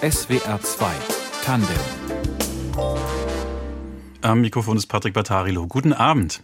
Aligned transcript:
SWR 0.00 0.60
2 0.62 0.86
Tandem 1.44 1.76
am 4.20 4.40
Mikrofon 4.40 4.76
ist 4.76 4.88
Patrick 4.88 5.14
Battarilo. 5.14 5.68
Guten 5.68 5.92
Abend. 5.92 6.42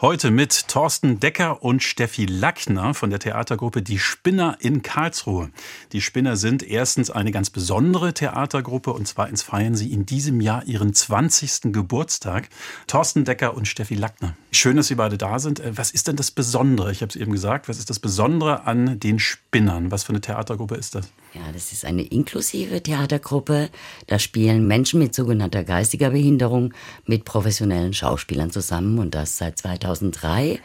Heute 0.00 0.30
mit 0.30 0.68
Thorsten 0.68 1.18
Decker 1.18 1.62
und 1.62 1.82
Steffi 1.82 2.24
Lackner 2.24 2.94
von 2.94 3.10
der 3.10 3.18
Theatergruppe 3.18 3.82
Die 3.82 3.98
Spinner 3.98 4.56
in 4.60 4.82
Karlsruhe. 4.82 5.50
Die 5.92 6.00
Spinner 6.00 6.36
sind 6.36 6.62
erstens 6.62 7.10
eine 7.10 7.32
ganz 7.32 7.50
besondere 7.50 8.14
Theatergruppe 8.14 8.92
und 8.92 9.08
zweitens 9.08 9.42
feiern 9.42 9.74
sie 9.74 9.92
in 9.92 10.06
diesem 10.06 10.40
Jahr 10.40 10.64
ihren 10.66 10.94
20. 10.94 11.72
Geburtstag. 11.72 12.48
Thorsten 12.86 13.24
Decker 13.24 13.54
und 13.56 13.66
Steffi 13.66 13.96
Lackner. 13.96 14.36
Schön, 14.52 14.76
dass 14.76 14.86
Sie 14.86 14.94
beide 14.94 15.18
da 15.18 15.40
sind. 15.40 15.58
Äh, 15.58 15.76
was 15.76 15.90
ist 15.90 16.06
denn 16.06 16.16
das 16.16 16.30
Besondere? 16.30 16.92
Ich 16.92 17.02
habe 17.02 17.10
es 17.10 17.16
eben 17.16 17.32
gesagt. 17.32 17.68
Was 17.68 17.78
ist 17.78 17.90
das 17.90 17.98
Besondere 17.98 18.66
an 18.66 19.00
den 19.00 19.18
Spinnern? 19.18 19.90
Was 19.90 20.04
für 20.04 20.10
eine 20.10 20.20
Theatergruppe 20.20 20.76
ist 20.76 20.94
das? 20.94 21.10
Ja, 21.36 21.52
das 21.52 21.70
ist 21.72 21.84
eine 21.84 22.00
inklusive 22.00 22.82
Theatergruppe. 22.82 23.68
Da 24.06 24.18
spielen 24.18 24.66
Menschen 24.66 25.00
mit 25.00 25.14
sogenannter 25.14 25.64
geistiger 25.64 26.08
Behinderung 26.08 26.72
mit 27.04 27.26
professionellen 27.26 27.92
Schauspielern 27.92 28.50
zusammen 28.50 28.98
und 28.98 29.14
das 29.14 29.36
seit 29.36 29.58
2003. 29.58 30.58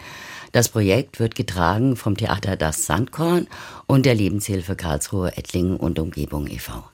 Das 0.53 0.70
Projekt 0.70 1.20
wird 1.20 1.35
getragen 1.35 1.98
vom 1.98 2.15
Theater 2.15 2.55
Das 2.55 2.85
Sandkorn 2.85 3.48
und 3.85 4.05
der 4.05 4.15
Lebenshilfe 4.15 4.77
Karlsruhe 4.77 5.35
Ettlingen 5.35 5.76
und 5.76 5.99
Umgebung 5.99 6.48
e.V. 6.48 6.85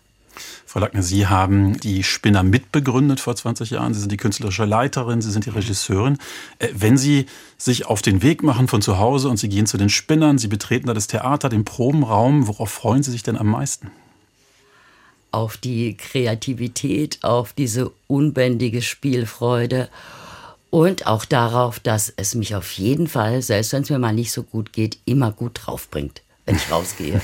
Frau 0.65 0.79
Lackner, 0.79 1.03
Sie 1.03 1.27
haben 1.27 1.79
die 1.79 2.03
Spinner 2.03 2.43
mitbegründet 2.43 3.19
vor 3.19 3.35
20 3.35 3.71
Jahren. 3.71 3.93
Sie 3.93 3.99
sind 3.99 4.11
die 4.11 4.17
künstlerische 4.17 4.65
Leiterin, 4.65 5.21
Sie 5.21 5.31
sind 5.31 5.45
die 5.45 5.49
Regisseurin. 5.49 6.17
Äh, 6.59 6.69
wenn 6.73 6.97
Sie 6.97 7.25
sich 7.57 7.85
auf 7.85 8.01
den 8.01 8.21
Weg 8.21 8.43
machen 8.43 8.67
von 8.67 8.81
zu 8.81 8.97
Hause 8.97 9.29
und 9.29 9.37
Sie 9.37 9.49
gehen 9.49 9.65
zu 9.65 9.77
den 9.77 9.89
Spinnern, 9.89 10.37
Sie 10.37 10.47
betreten 10.47 10.87
da 10.87 10.93
das 10.93 11.07
Theater, 11.07 11.49
den 11.49 11.65
Probenraum, 11.65 12.47
worauf 12.47 12.69
freuen 12.69 13.03
Sie 13.03 13.11
sich 13.11 13.23
denn 13.23 13.37
am 13.37 13.47
meisten? 13.47 13.91
Auf 15.31 15.57
die 15.57 15.97
Kreativität, 15.97 17.19
auf 17.23 17.53
diese 17.53 17.91
unbändige 18.07 18.81
Spielfreude 18.81 19.89
und 20.69 21.07
auch 21.07 21.25
darauf, 21.25 21.79
dass 21.79 22.13
es 22.15 22.35
mich 22.35 22.55
auf 22.55 22.71
jeden 22.73 23.07
Fall, 23.07 23.41
selbst 23.41 23.73
wenn 23.73 23.83
es 23.83 23.89
mir 23.89 23.99
mal 23.99 24.13
nicht 24.13 24.31
so 24.31 24.43
gut 24.43 24.73
geht, 24.73 24.97
immer 25.05 25.31
gut 25.31 25.61
draufbringt, 25.65 26.21
wenn 26.45 26.55
ich 26.55 26.71
rausgehe. 26.71 27.21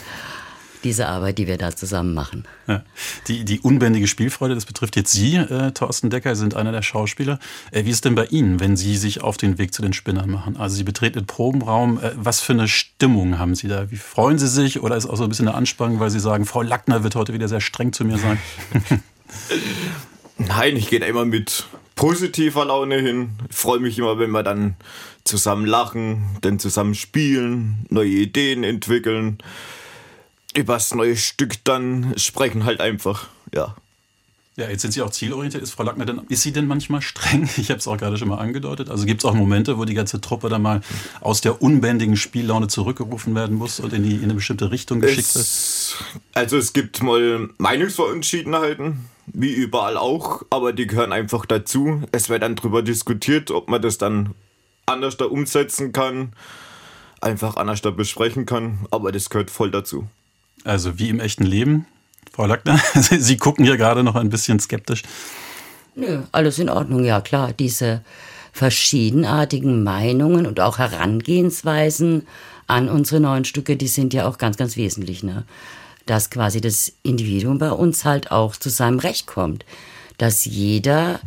Diese 0.84 1.08
Arbeit, 1.08 1.38
die 1.38 1.48
wir 1.48 1.58
da 1.58 1.76
zusammen 1.76 2.14
machen. 2.14 2.46
Ja. 2.68 2.84
Die, 3.28 3.46
die 3.46 3.60
unbändige 3.60 4.08
Spielfreude, 4.08 4.56
das 4.56 4.66
betrifft 4.66 4.96
jetzt 4.96 5.12
Sie, 5.12 5.36
äh, 5.36 5.72
Thorsten 5.72 6.10
Decker, 6.10 6.36
sind 6.36 6.56
einer 6.56 6.72
der 6.72 6.82
Schauspieler. 6.82 7.40
Äh, 7.72 7.86
wie 7.86 7.90
ist 7.90 8.06
denn 8.06 8.16
bei 8.16 8.26
Ihnen, 8.26 8.60
wenn 8.60 8.76
Sie 8.76 8.98
sich 8.98 9.22
auf 9.22 9.38
den 9.38 9.58
Weg 9.58 9.74
zu 9.74 9.82
den 9.82 9.94
Spinnern 9.94 10.30
machen? 10.30 10.58
Also 10.58 10.76
Sie 10.76 10.84
betreten 10.84 11.20
den 11.20 11.26
Probenraum. 11.26 12.00
Äh, 12.00 12.12
was 12.16 12.42
für 12.42 12.54
eine 12.54 12.68
Stimmung 12.68 13.40
haben 13.40 13.56
Sie 13.56 13.68
da? 13.68 13.90
Wie 13.92 13.98
freuen 13.98 14.38
Sie 14.38 14.48
sich? 14.48 14.82
Oder 14.82 14.96
ist 14.96 15.06
auch 15.06 15.18
so 15.18 15.24
ein 15.24 15.30
bisschen 15.30 15.48
eine 15.48 15.58
Anspannung, 15.58 16.00
weil 16.00 16.10
Sie 16.10 16.20
sagen, 16.20 16.46
Frau 16.46 16.62
Lackner 16.62 17.04
wird 17.04 17.16
heute 17.16 17.34
wieder 17.34 17.48
sehr 17.48 17.62
streng 17.62 17.94
zu 17.94 18.06
mir 18.06 18.18
sein? 18.18 18.40
Nein, 20.38 20.76
ich 20.76 20.90
gehe 20.90 21.00
da 21.00 21.06
immer 21.06 21.26
mit 21.26 21.66
positiver 21.96 22.66
Laune 22.66 22.98
hin. 22.98 23.30
Ich 23.50 23.56
freue 23.56 23.80
mich 23.80 23.98
immer, 23.98 24.20
wenn 24.20 24.32
wir 24.32 24.44
dann 24.44 24.76
zusammen 25.24 25.66
lachen, 25.66 26.38
dann 26.42 26.60
zusammen 26.60 26.96
spielen, 26.96 27.86
neue 27.90 28.10
Ideen 28.10 28.64
entwickeln 28.64 29.38
über 30.56 30.74
das 30.74 30.94
neue 30.94 31.16
Stück 31.16 31.64
dann 31.64 32.14
sprechen 32.18 32.66
halt 32.66 32.82
einfach, 32.82 33.28
ja. 33.54 33.76
Ja, 34.56 34.70
jetzt 34.70 34.84
sind 34.84 34.92
Sie 34.92 35.02
auch 35.02 35.10
zielorientiert. 35.10 35.64
Ist 35.64 35.72
Frau 35.72 35.82
Lackner 35.82 36.06
denn, 36.06 36.22
ist 36.30 36.44
sie 36.44 36.52
denn 36.52 36.68
manchmal 36.68 37.02
streng? 37.02 37.50
Ich 37.58 37.70
habe 37.70 37.80
es 37.80 37.88
auch 37.88 37.98
gerade 37.98 38.18
schon 38.18 38.28
mal 38.28 38.38
angedeutet. 38.38 38.90
Also 38.90 39.06
gibt 39.06 39.22
es 39.22 39.26
auch 39.26 39.34
Momente, 39.34 39.80
wo 39.80 39.86
die 39.86 39.96
ganze 39.96 40.22
Truppe 40.22 40.48
dann 40.48 40.62
mal 40.62 40.82
aus 41.22 41.42
der 41.42 41.64
unbändigen 41.64 42.18
Spiellaune 42.18 42.68
zurückgerufen 42.68 43.34
werden 43.34 43.58
muss 43.58 43.80
und 43.80 43.94
in, 43.94 44.04
die, 44.04 44.16
in 44.16 44.26
eine 44.26 44.36
bestimmte 44.36 44.70
Richtung 44.70 45.02
geschickt 45.02 45.34
wird? 45.34 45.48
Also 46.36 46.58
es 46.58 46.72
gibt 46.74 47.02
mal 47.02 47.50
Meinungsverentschiedenheiten, 47.58 49.06
wie 49.26 49.52
überall 49.52 49.98
auch, 49.98 50.44
aber 50.52 50.72
die 50.72 50.86
gehören 50.86 51.14
einfach 51.14 51.48
dazu. 51.48 52.04
Es 52.12 52.30
wird 52.30 52.44
dann 52.44 52.56
darüber 52.56 52.84
diskutiert, 52.84 53.50
ob 53.50 53.70
man 53.70 53.82
das 53.82 53.98
dann 53.98 54.36
anders 54.86 55.18
da 55.18 55.26
umsetzen 55.26 55.94
kann, 55.94 56.34
einfach 57.22 57.56
anders 57.56 57.82
da 57.82 57.90
besprechen 57.90 58.46
kann, 58.46 58.86
aber 58.92 59.12
das 59.12 59.32
gehört 59.32 59.50
voll 59.50 59.72
dazu. 59.72 60.08
Also 60.64 60.98
wie 61.00 61.10
im 61.10 61.20
echten 61.20 61.44
Leben, 61.44 61.86
Frau 62.32 62.46
Lackner? 62.46 62.80
Sie 62.94 63.38
gucken 63.38 63.66
hier 63.66 63.78
gerade 63.78 64.04
noch 64.04 64.16
ein 64.16 64.30
bisschen 64.30 64.60
skeptisch. 64.60 65.04
Nö, 65.96 66.22
alles 66.32 66.58
in 66.60 66.70
Ordnung, 66.70 67.04
ja 67.04 67.22
klar. 67.22 67.54
Diese 67.54 68.02
verschiedenartigen 68.52 69.84
Meinungen 69.84 70.46
und 70.46 70.60
auch 70.60 70.78
Herangehensweisen 70.78 72.28
an 72.68 72.90
unsere 72.90 73.20
neuen 73.20 73.46
Stücke, 73.46 73.76
die 73.76 73.88
sind 73.88 74.14
ja 74.14 74.28
auch 74.28 74.38
ganz, 74.38 74.58
ganz 74.58 74.78
wesentlich. 74.78 75.24
Ne? 75.24 75.44
Dass 76.06 76.30
quasi 76.30 76.62
das 76.62 76.94
Individuum 77.04 77.58
bei 77.58 77.72
uns 77.72 78.06
halt 78.06 78.32
auch 78.32 78.56
zu 78.56 78.70
seinem 78.70 79.00
Recht 79.00 79.28
kommt. 79.28 79.66
Dass 80.18 80.46
jeder 80.46 81.20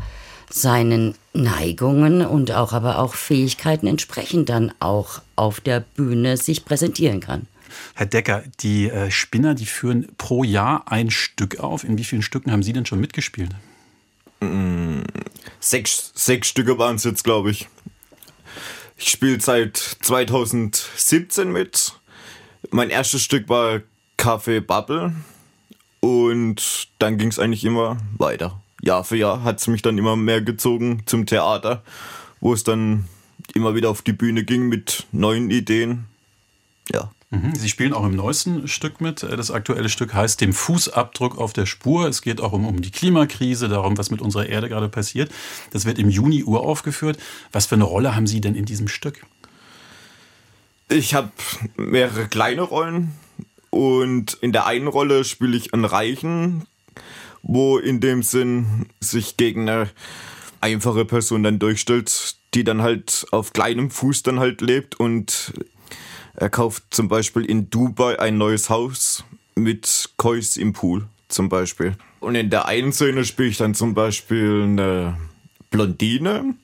seinen 0.51 1.15
Neigungen 1.33 2.25
und 2.25 2.53
auch 2.53 2.73
aber 2.73 2.99
auch 2.99 3.15
Fähigkeiten 3.15 3.87
entsprechend 3.87 4.49
dann 4.49 4.73
auch 4.81 5.21
auf 5.35 5.61
der 5.61 5.81
Bühne 5.81 6.37
sich 6.37 6.65
präsentieren 6.65 7.21
kann. 7.21 7.47
Herr 7.95 8.07
Decker, 8.07 8.43
die 8.61 8.89
äh, 8.89 9.11
Spinner, 9.11 9.55
die 9.55 9.67
führen 9.67 10.09
pro 10.19 10.45
Jahr 10.45 10.91
ein 10.91 11.11
Stück 11.11 11.61
auf. 11.61 11.85
In 11.85 11.99
wie 11.99 12.05
vielen 12.05 12.23
Stücken 12.23 12.53
haben 12.53 12.63
Sie 12.63 12.73
denn 12.73 12.87
schon 12.87 13.01
mitgespielt? 13.01 13.51
Mm, 14.41 15.03
sechs, 15.61 16.13
sechs 16.15 16.49
Stücke 16.49 16.79
waren 16.79 16.97
es 16.97 17.05
jetzt, 17.05 17.25
glaube 17.25 17.51
ich. 17.51 17.69
Ich 18.97 19.11
spiele 19.11 19.41
seit 19.41 19.77
2017 19.77 21.51
mit. 21.53 21.93
Mein 22.71 22.91
erstes 22.91 23.23
Stück 23.23 23.49
war 23.49 23.81
Kaffee 24.17 24.61
Bubble. 24.61 25.13
Und 26.01 26.89
dann 26.99 27.19
ging 27.19 27.29
es 27.29 27.39
eigentlich 27.39 27.65
immer 27.65 27.99
weiter. 28.17 28.61
Jahr 28.83 29.05
für 29.05 29.17
Jahr 29.17 29.43
hat 29.43 29.61
es 29.61 29.67
mich 29.67 29.83
dann 29.83 29.99
immer 29.99 30.17
mehr 30.17 30.41
gezogen 30.41 31.03
zum 31.07 31.27
Theater, 31.27 31.83
wo 32.41 32.53
es 32.53 32.63
dann 32.63 33.09
immer 33.55 33.75
wieder 33.75 33.91
auf 33.91 34.03
die 34.03 34.13
Bühne 34.13 34.45
ging 34.45 34.69
mit 34.69 35.07
neuen 35.13 35.51
Ideen. 35.51 36.07
Ja. 36.93 37.11
Mhm. 37.43 37.55
Sie 37.55 37.69
spielen 37.69 37.93
auch 37.93 38.05
im 38.05 38.15
neuesten 38.15 38.69
Stück 38.69 39.01
mit. 39.01 39.23
Das 39.23 39.51
aktuelle 39.51 39.89
Stück 39.89 40.15
heißt 40.15 40.41
Dem 40.41 40.53
Fußabdruck 40.53 41.39
auf 41.39 41.53
der 41.53 41.67
Spur. 41.67 42.09
Es 42.09 42.23
geht 42.23 42.41
auch 42.41 42.53
um, 42.53 42.67
um 42.67 42.81
die 42.81 42.91
Klimakrise, 42.91 43.69
darum, 43.69 43.99
was 43.99 44.11
mit 44.11 44.21
unserer 44.21 44.47
Erde 44.47 44.69
gerade 44.69 44.89
passiert. 44.89 45.31
Das 45.71 45.85
wird 45.85 45.99
im 45.99 46.09
Juni 46.09 46.45
uraufgeführt. 46.45 47.19
Was 47.53 47.67
für 47.67 47.75
eine 47.75 47.85
Rolle 47.85 48.15
haben 48.15 48.27
Sie 48.27 48.41
denn 48.41 48.55
in 48.55 48.65
diesem 48.65 48.89
Stück? 48.89 49.25
Ich 50.89 51.15
habe 51.15 51.31
mehrere 51.77 52.29
kleine 52.29 52.63
Rollen 52.63 53.13
und 53.71 54.35
in 54.35 54.53
der 54.53 54.67
einen 54.67 54.87
Rolle 54.87 55.25
spiele 55.25 55.57
ich 55.57 55.75
einen 55.75 55.85
Reichen, 55.85 56.67
wo 57.43 57.79
in 57.79 58.01
dem 58.01 58.23
Sinn 58.23 58.87
sich 59.01 59.37
gegen 59.37 59.69
eine 59.69 59.91
einfache 60.61 61.05
Person 61.05 61.43
dann 61.43 61.59
durchstellt, 61.59 62.37
die 62.55 62.65
dann 62.65 62.83
halt 62.83 63.27
auf 63.33 63.53
kleinem 63.53 63.91
Fuß 63.91 64.23
dann 64.23 64.41
halt 64.41 64.61
lebt 64.61 64.95
und 64.95 65.53
er 66.37 66.51
kauft 66.51 66.85
zum 66.91 67.09
Beispiel 67.09 67.45
in 67.45 67.71
Dubai 67.71 68.19
ein 68.19 68.39
neues 68.39 68.71
Haus 68.71 69.25
mit 69.55 70.11
Kois 70.17 70.57
im 70.57 70.73
Pool 70.73 71.07
zum 71.29 71.49
Beispiel. 71.49 71.97
Und 72.21 72.35
in 72.35 72.51
der 72.51 72.67
einen 72.67 72.93
Szene 72.93 73.25
spiele 73.25 73.49
ich 73.49 73.57
dann 73.57 73.75
zum 73.75 73.95
Beispiel 73.95 74.63
eine 74.63 75.17
Blondine. 75.71 76.55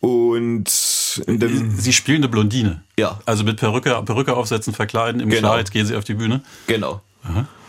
Und 0.00 0.68
Sie 0.68 1.92
spielen 1.92 2.18
eine 2.18 2.28
Blondine? 2.28 2.82
Ja. 2.98 3.20
Also 3.24 3.44
mit 3.44 3.58
Perücke, 3.58 4.02
Perücke 4.04 4.36
aufsetzen, 4.36 4.74
verkleiden, 4.74 5.20
im 5.20 5.30
genau. 5.30 5.52
Kleid 5.52 5.70
gehen 5.70 5.86
Sie 5.86 5.96
auf 5.96 6.04
die 6.04 6.14
Bühne? 6.14 6.42
Genau. 6.66 7.00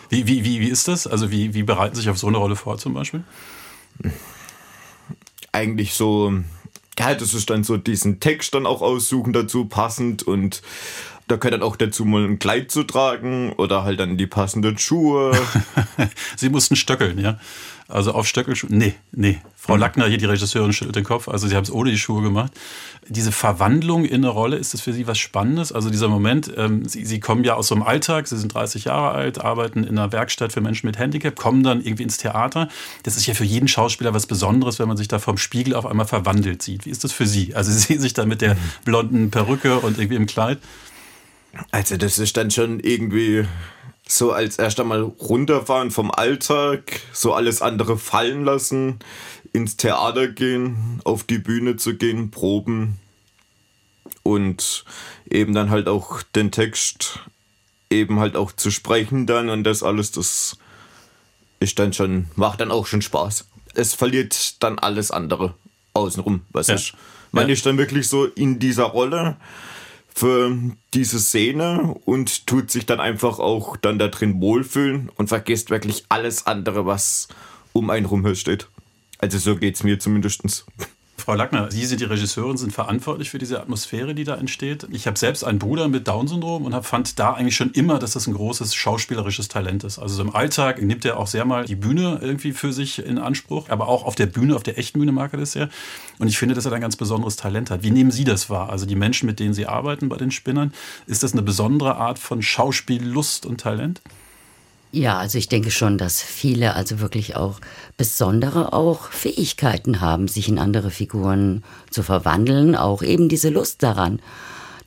Wie, 0.09 0.27
wie, 0.27 0.43
wie, 0.43 0.59
wie 0.59 0.67
ist 0.67 0.89
das? 0.89 1.07
Also 1.07 1.31
wie, 1.31 1.53
wie 1.53 1.63
bereiten 1.63 1.95
Sie 1.95 2.01
sich 2.01 2.09
auf 2.09 2.17
so 2.17 2.27
eine 2.27 2.37
Rolle 2.37 2.57
vor 2.57 2.77
zum 2.77 2.93
Beispiel? 2.93 3.23
Eigentlich 5.53 5.93
so 5.93 6.33
ja, 6.97 7.13
das 7.13 7.33
ist 7.33 7.49
dann 7.49 7.63
so 7.63 7.77
diesen 7.77 8.19
Text 8.19 8.53
dann 8.53 8.65
auch 8.65 8.81
aussuchen 8.81 9.33
dazu 9.33 9.65
passend 9.65 10.23
und 10.23 10.61
da 11.27 11.37
gehört 11.37 11.55
dann 11.55 11.63
auch 11.63 11.75
dazu 11.75 12.05
mal 12.05 12.23
ein 12.23 12.39
Kleid 12.39 12.71
zu 12.71 12.83
tragen 12.83 13.53
oder 13.53 13.83
halt 13.83 13.99
dann 13.99 14.17
die 14.17 14.27
passenden 14.27 14.77
Schuhe. 14.77 15.31
Sie 16.35 16.49
mussten 16.49 16.75
stöckeln, 16.75 17.19
ja? 17.19 17.39
Also 17.87 18.13
auf 18.13 18.27
Stöckelschuhe. 18.27 18.69
Nee, 18.73 18.95
nee. 19.11 19.39
Frau 19.55 19.75
mhm. 19.75 19.79
Lackner, 19.79 20.07
hier 20.07 20.17
die 20.17 20.25
Regisseurin, 20.25 20.73
schüttelt 20.73 20.95
den 20.95 21.03
Kopf. 21.03 21.27
Also 21.27 21.47
sie 21.47 21.55
haben 21.55 21.63
es 21.63 21.71
ohne 21.71 21.91
die 21.91 21.99
Schuhe 21.99 22.23
gemacht. 22.23 22.51
Diese 23.07 23.31
Verwandlung 23.31 24.05
in 24.05 24.23
eine 24.23 24.29
Rolle, 24.29 24.57
ist 24.57 24.73
das 24.73 24.81
für 24.81 24.91
Sie 24.91 25.05
was 25.05 25.19
Spannendes? 25.19 25.71
Also 25.71 25.91
dieser 25.91 26.07
Moment, 26.07 26.51
ähm, 26.57 26.87
sie, 26.87 27.05
sie 27.05 27.19
kommen 27.19 27.43
ja 27.43 27.53
aus 27.53 27.67
so 27.67 27.75
einem 27.75 27.83
Alltag, 27.83 28.27
Sie 28.27 28.37
sind 28.37 28.53
30 28.55 28.85
Jahre 28.85 29.11
alt, 29.11 29.39
arbeiten 29.39 29.83
in 29.83 29.99
einer 29.99 30.11
Werkstatt 30.11 30.51
für 30.51 30.61
Menschen 30.61 30.87
mit 30.87 30.97
Handicap, 30.97 31.35
kommen 31.35 31.61
dann 31.61 31.81
irgendwie 31.81 32.03
ins 32.03 32.17
Theater. 32.17 32.69
Das 33.03 33.17
ist 33.17 33.27
ja 33.27 33.35
für 33.35 33.43
jeden 33.43 33.67
Schauspieler 33.67 34.15
was 34.15 34.25
Besonderes, 34.25 34.79
wenn 34.79 34.87
man 34.87 34.97
sich 34.97 35.07
da 35.07 35.19
vom 35.19 35.37
Spiegel 35.37 35.75
auf 35.75 35.85
einmal 35.85 36.07
verwandelt 36.07 36.63
sieht. 36.63 36.87
Wie 36.87 36.89
ist 36.89 37.03
das 37.03 37.11
für 37.11 37.27
Sie? 37.27 37.53
Also 37.53 37.71
Sie 37.75 37.79
sehen 37.79 38.01
sich 38.01 38.13
da 38.13 38.25
mit 38.25 38.41
der 38.41 38.55
mhm. 38.55 38.59
blonden 38.83 39.29
Perücke 39.29 39.79
und 39.79 39.99
irgendwie 39.99 40.15
im 40.15 40.25
Kleid. 40.25 40.57
Also 41.71 41.97
das 41.97 42.17
ist 42.17 42.35
dann 42.35 42.49
schon 42.49 42.79
irgendwie 42.79 43.45
so 44.07 44.31
als 44.31 44.57
erst 44.57 44.79
einmal 44.79 45.01
runterfahren 45.01 45.91
vom 45.91 46.11
Alltag, 46.11 47.01
so 47.11 47.33
alles 47.33 47.61
andere 47.61 47.97
fallen 47.97 48.45
lassen, 48.45 48.99
ins 49.51 49.77
Theater 49.77 50.27
gehen, 50.27 51.01
auf 51.03 51.23
die 51.23 51.39
Bühne 51.39 51.75
zu 51.77 51.95
gehen, 51.95 52.29
proben 52.29 52.99
und 54.23 54.85
eben 55.29 55.53
dann 55.53 55.69
halt 55.69 55.87
auch 55.87 56.21
den 56.21 56.51
Text 56.51 57.19
eben 57.89 58.19
halt 58.19 58.35
auch 58.35 58.51
zu 58.51 58.71
sprechen 58.71 59.25
dann 59.25 59.49
und 59.49 59.63
das 59.63 59.83
alles, 59.83 60.11
das 60.11 60.57
ist 61.59 61.79
dann 61.79 61.93
schon, 61.93 62.27
macht 62.35 62.59
dann 62.59 62.71
auch 62.71 62.85
schon 62.85 63.01
Spaß. 63.01 63.47
Es 63.73 63.93
verliert 63.93 64.61
dann 64.63 64.79
alles 64.79 65.11
andere 65.11 65.55
außenrum, 65.93 66.41
was 66.51 66.67
ja. 66.67 66.75
ist. 66.75 66.93
Man 67.31 67.47
ja. 67.47 67.53
ist 67.53 67.65
dann 67.65 67.77
wirklich 67.77 68.07
so 68.07 68.25
in 68.25 68.59
dieser 68.59 68.85
Rolle 68.85 69.37
für 70.15 70.57
diese 70.93 71.19
Szene 71.19 71.93
und 72.05 72.47
tut 72.47 72.71
sich 72.71 72.85
dann 72.85 73.01
einfach 73.01 73.39
auch 73.39 73.75
dann 73.75 73.99
da 73.99 74.07
drin 74.07 74.39
wohlfühlen 74.39 75.09
und 75.15 75.27
vergisst 75.27 75.69
wirklich 75.69 76.05
alles 76.07 76.47
andere, 76.47 76.85
was 76.85 77.27
um 77.73 77.89
einen 77.89 78.05
rum 78.05 78.33
steht. 78.33 78.69
Also 79.19 79.37
so 79.37 79.57
geht 79.57 79.75
es 79.75 79.83
mir 79.83 79.99
zumindest. 79.99 80.65
Frau 81.25 81.33
Lackner, 81.33 81.71
Sie 81.71 81.83
sind 81.87 82.01
die 82.01 82.05
Regisseurin, 82.05 82.55
sind 82.55 82.71
verantwortlich 82.71 83.31
für 83.31 83.39
diese 83.39 83.59
Atmosphäre, 83.59 84.13
die 84.13 84.25
da 84.25 84.35
entsteht. 84.35 84.85
Ich 84.91 85.07
habe 85.07 85.17
selbst 85.17 85.43
einen 85.43 85.57
Bruder 85.57 85.87
mit 85.87 86.07
Down-Syndrom 86.07 86.63
und 86.63 86.75
hab, 86.75 86.85
fand 86.85 87.17
da 87.17 87.33
eigentlich 87.33 87.55
schon 87.55 87.71
immer, 87.71 87.97
dass 87.97 88.11
das 88.11 88.27
ein 88.27 88.35
großes 88.35 88.75
schauspielerisches 88.75 89.47
Talent 89.47 89.83
ist. 89.83 89.97
Also 89.97 90.17
so 90.17 90.21
im 90.21 90.35
Alltag 90.35 90.83
nimmt 90.83 91.03
er 91.03 91.17
auch 91.17 91.25
sehr 91.25 91.43
mal 91.45 91.65
die 91.65 91.73
Bühne 91.73 92.19
irgendwie 92.21 92.51
für 92.51 92.71
sich 92.71 93.03
in 93.03 93.17
Anspruch, 93.17 93.69
aber 93.69 93.87
auch 93.87 94.05
auf 94.05 94.13
der 94.13 94.27
Bühne, 94.27 94.55
auf 94.55 94.61
der 94.61 94.77
echten 94.77 94.99
Bühne 94.99 95.13
mag 95.13 95.33
er 95.33 95.39
das 95.39 95.53
sehr. 95.53 95.69
Und 96.19 96.27
ich 96.27 96.37
finde, 96.37 96.53
dass 96.53 96.67
er 96.67 96.73
ein 96.73 96.81
ganz 96.81 96.95
besonderes 96.95 97.37
Talent 97.37 97.71
hat. 97.71 97.81
Wie 97.81 97.89
nehmen 97.89 98.11
Sie 98.11 98.23
das 98.23 98.51
wahr? 98.51 98.69
Also 98.69 98.85
die 98.85 98.95
Menschen, 98.95 99.25
mit 99.25 99.39
denen 99.39 99.55
Sie 99.55 99.65
arbeiten 99.65 100.09
bei 100.09 100.17
den 100.17 100.29
Spinnern, 100.29 100.73
ist 101.07 101.23
das 101.23 101.33
eine 101.33 101.41
besondere 101.41 101.95
Art 101.95 102.19
von 102.19 102.43
Schauspiellust 102.43 103.47
und 103.47 103.61
Talent? 103.61 103.99
Ja, 104.95 105.17
also 105.17 105.37
ich 105.37 105.49
denke 105.49 105.71
schon, 105.71 105.97
dass 105.97 106.21
viele 106.21 106.73
also 106.73 107.01
wirklich 107.01 107.35
auch 107.35 107.59
besondere 107.97 108.71
auch 108.71 109.11
Fähigkeiten 109.11 109.99
haben, 109.99 110.29
sich 110.29 110.47
in 110.47 110.57
andere 110.57 110.89
Figuren 110.89 111.65
zu 111.89 112.01
verwandeln, 112.01 112.77
auch 112.77 113.01
eben 113.01 113.27
diese 113.27 113.49
Lust 113.49 113.83
daran. 113.83 114.21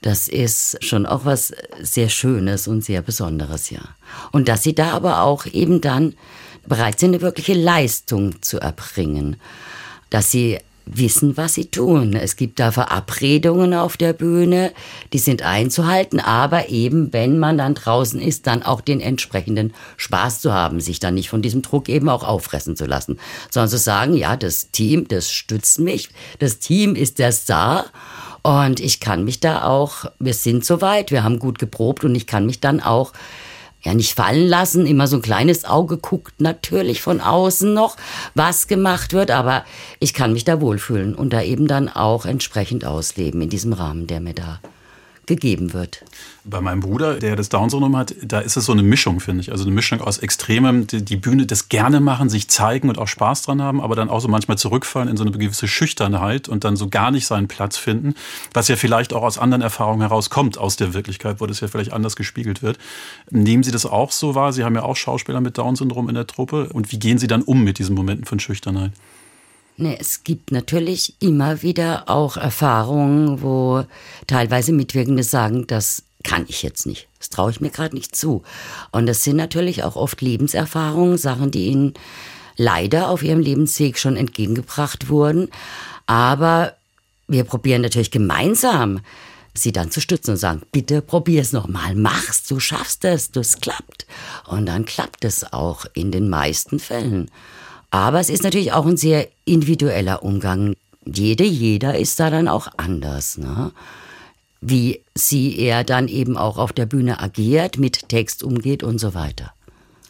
Das 0.01 0.27
ist 0.27 0.83
schon 0.83 1.05
auch 1.05 1.27
was 1.27 1.53
sehr 1.83 2.09
Schönes 2.09 2.69
und 2.69 2.83
sehr 2.83 3.03
Besonderes, 3.03 3.69
ja. 3.69 3.83
Und 4.33 4.49
dass 4.49 4.63
sie 4.63 4.75
da 4.75 4.93
aber 4.93 5.21
auch 5.21 5.45
eben 5.45 5.83
dann 5.83 6.15
bereit 6.67 6.99
sind, 6.99 7.11
eine 7.11 7.21
wirkliche 7.21 7.53
Leistung 7.53 8.41
zu 8.41 8.61
erbringen. 8.61 9.37
Dass 10.09 10.31
sie 10.31 10.59
wissen, 10.91 11.37
was 11.37 11.55
sie 11.55 11.67
tun. 11.67 12.15
Es 12.15 12.37
gibt 12.37 12.59
da 12.61 12.73
Verabredungen 12.73 13.75
auf 13.75 13.97
der 13.97 14.13
Bühne, 14.13 14.73
die 15.13 15.19
sind 15.19 15.43
einzuhalten, 15.43 16.21
aber 16.21 16.69
eben, 16.69 17.13
wenn 17.13 17.39
man 17.39 17.59
dann 17.59 17.75
draußen 17.75 18.21
ist, 18.21 18.47
dann 18.47 18.63
auch 18.63 18.81
den 18.81 19.01
entsprechenden 19.01 19.75
Spaß 19.97 20.41
zu 20.41 20.53
haben, 20.53 20.81
sich 20.81 21.01
dann 21.01 21.15
nicht 21.15 21.29
von 21.29 21.43
diesem 21.43 21.63
Druck 21.63 21.89
eben 21.89 22.09
auch 22.09 22.25
auffressen 22.25 22.77
zu 22.77 22.87
lassen, 22.87 23.19
sondern 23.51 23.71
zu 23.71 23.79
sagen, 23.79 24.17
ja, 24.17 24.37
das 24.37 24.71
Team, 24.71 25.07
das 25.09 25.31
stützt 25.31 25.79
mich, 25.79 26.09
das 26.39 26.59
Team 26.59 26.95
ist 26.95 27.19
der 27.19 27.33
Star 27.33 27.87
und 28.43 28.81
ich 28.81 29.01
kann 29.01 29.25
mich 29.25 29.41
da 29.41 29.65
auch, 29.65 30.07
wir 30.19 30.35
sind 30.35 30.65
soweit, 30.65 31.11
wir 31.11 31.25
haben 31.25 31.39
gut 31.39 31.59
geprobt 31.59 32.05
und 32.05 32.15
ich 32.15 32.27
kann 32.27 32.47
mich 32.47 32.61
dann 32.61 32.81
auch 32.81 33.13
ja 33.83 33.95
nicht 33.95 34.15
fallen 34.15 34.47
lassen, 34.47 34.87
immer 34.87 35.07
so 35.07 35.17
ein 35.17 35.23
kleines 35.23 35.65
Auge 35.65 35.99
guckt 35.99 36.41
natürlich 36.41 37.01
von 37.03 37.21
außen 37.21 37.73
noch, 37.73 37.97
was 38.35 38.67
gemacht 38.67 39.13
wird, 39.13 39.31
aber 39.31 39.65
ich 40.01 40.15
kann 40.15 40.33
mich 40.33 40.45
da 40.45 40.61
wohlfühlen 40.61 41.15
und 41.15 41.33
da 41.33 41.43
eben 41.43 41.67
dann 41.67 41.89
auch 41.89 42.27
entsprechend 42.27 42.85
ausleben 42.85 43.41
in 43.41 43.49
diesem 43.49 43.73
Rahmen, 43.73 44.07
der 44.07 44.21
mir 44.21 44.35
da 44.35 44.61
gegeben 45.29 45.73
wird. 45.73 46.05
Bei 46.45 46.61
meinem 46.61 46.81
Bruder, 46.81 47.15
der 47.15 47.37
das 47.37 47.49
Down-Syndrom 47.51 47.97
hat, 47.97 48.15
da 48.23 48.41
ist 48.41 48.57
es 48.57 48.65
so 48.65 48.73
eine 48.73 48.83
Mischung, 48.83 49.21
finde 49.21 49.43
ich. 49.43 49.53
Also 49.53 49.65
eine 49.65 49.73
Mischung 49.73 50.01
aus 50.01 50.19
Extremem, 50.19 50.87
die, 50.89 51.17
Bühne, 51.17 51.47
das 51.47 51.69
gerne 51.69 52.01
machen, 52.01 52.29
sich 52.29 52.49
zeigen 52.49 52.89
und 52.89 52.99
auch 52.99 53.07
Spaß 53.07 53.43
dran 53.43 53.63
haben, 53.63 53.81
aber 53.81 53.95
dann 53.95 54.09
auch 54.09 54.21
so 54.21 54.29
manchmal 54.29 54.59
zurückfallen 54.59 55.09
in 55.09 55.17
so 55.17 55.25
eine 55.25 55.31
gewisse 55.31 55.69
Schüchternheit 55.69 56.49
und 56.49 56.65
dann 56.65 56.75
so 56.75 56.89
gar 56.89 57.11
nicht 57.13 57.27
seinen 57.27 57.47
Platz 57.47 57.77
finden, 57.77 58.15
was 58.53 58.67
ja 58.69 58.77
vielleicht 58.77 59.13
auch 59.13 59.23
aus 59.23 59.39
anderen 59.39 59.63
Erfahrungen 59.63 60.01
herauskommt, 60.01 60.59
aus 60.59 60.77
der 60.77 60.95
Wirklichkeit, 60.95 61.41
wo 61.41 61.47
das 61.47 61.61
ja 61.61 61.69
vielleicht 61.69 61.93
anders 61.93 62.17
gespiegelt 62.17 62.63
wird. 62.63 62.79
Nehmen 63.31 63.63
Sie 63.63 63.71
das 63.71 63.87
auch 63.87 64.11
so 64.11 64.35
wahr? 64.35 64.53
Sie 64.53 64.65
haben 64.65 64.75
ja 64.75 64.83
auch 64.83 64.97
Schauspieler 64.97 65.41
mit 65.41 65.59
Down-Syndrom 65.59 66.09
in 66.09 66.15
der 66.15 66.27
Truppe. 66.27 66.71
Und 66.73 66.91
wie 66.91 66.99
gehen 66.99 67.19
Sie 67.19 67.27
dann 67.27 67.43
um 67.43 67.63
mit 67.63 67.79
diesen 67.79 67.95
Momenten 67.95 68.25
von 68.25 68.41
Schüchternheit? 68.41 68.93
Nee, 69.81 69.97
es 70.01 70.25
gibt 70.25 70.51
natürlich 70.51 71.15
immer 71.21 71.63
wieder 71.63 72.11
auch 72.11 72.37
Erfahrungen, 72.37 73.43
wo 73.43 73.85
teilweise 74.27 74.73
Mitwirkende 74.73 75.23
sagen, 75.23 75.69
das 75.69 76.03
kann 76.25 76.47
ich 76.49 76.65
jetzt 76.65 76.85
nicht. 76.85 77.07
Das 77.21 77.31
traue 77.31 77.53
ich 77.53 77.61
mir 77.61 77.71
gerade 77.71 77.95
nicht 77.95 78.17
zu. 78.17 78.43
Und 78.91 79.07
das 79.07 79.23
sind 79.23 79.37
natürlich 79.37 79.85
auch 79.85 79.95
oft 79.95 80.21
Lebenserfahrungen, 80.21 81.17
Sachen, 81.17 81.53
die 81.53 81.67
ihnen 81.67 81.95
leider 82.57 83.09
auf 83.09 83.23
ihrem 83.23 83.39
Lebensweg 83.39 84.01
schon 84.01 84.17
entgegengebracht 84.17 85.09
wurden. 85.11 85.49
Aber 86.07 86.75
wir 87.29 87.45
probieren 87.45 87.83
natürlich 87.83 88.11
gemeinsam, 88.11 88.99
sie 89.55 89.71
dann 89.71 89.93
zu 89.93 90.01
stützen 90.01 90.33
und 90.33 90.39
sagen, 90.39 90.63
bitte 90.73 91.03
probier 91.03 91.41
es 91.41 91.53
nochmal, 91.53 91.95
mach's, 91.95 92.49
du 92.49 92.59
schaffst 92.59 93.05
es, 93.05 93.31
das 93.31 93.61
klappt. 93.61 94.07
Und 94.49 94.67
dann 94.67 94.85
klappt 94.87 95.25
es 95.25 95.53
auch 95.53 95.87
in 95.95 96.11
den 96.11 96.29
meisten 96.29 96.81
Fällen. 96.81 97.31
Aber 97.91 98.21
es 98.21 98.31
ist 98.31 98.43
natürlich 98.43 98.73
auch 98.73 98.87
ein 98.87 98.97
sehr 98.97 99.29
individueller 99.45 100.23
Umgang. 100.23 100.75
Jede, 101.05 101.45
jeder 101.45 101.99
ist 101.99 102.21
da 102.21 102.31
dann 102.31 102.49
auch 102.49 102.69
anders. 102.77 103.39
Ne? 103.39 103.73
Wie 104.61 105.01
sie 105.15 105.59
er 105.59 105.85
dann 105.85 106.09
eben 106.09 106.37
auch 106.37 106.59
auf 106.59 106.73
der 106.73 106.87
Bühne 106.87 107.21
agiert, 107.21 107.79
mit 107.79 108.09
Text 108.09 108.43
umgeht 108.43 108.83
und 108.83 108.99
so 108.99 109.15
weiter. 109.15 109.53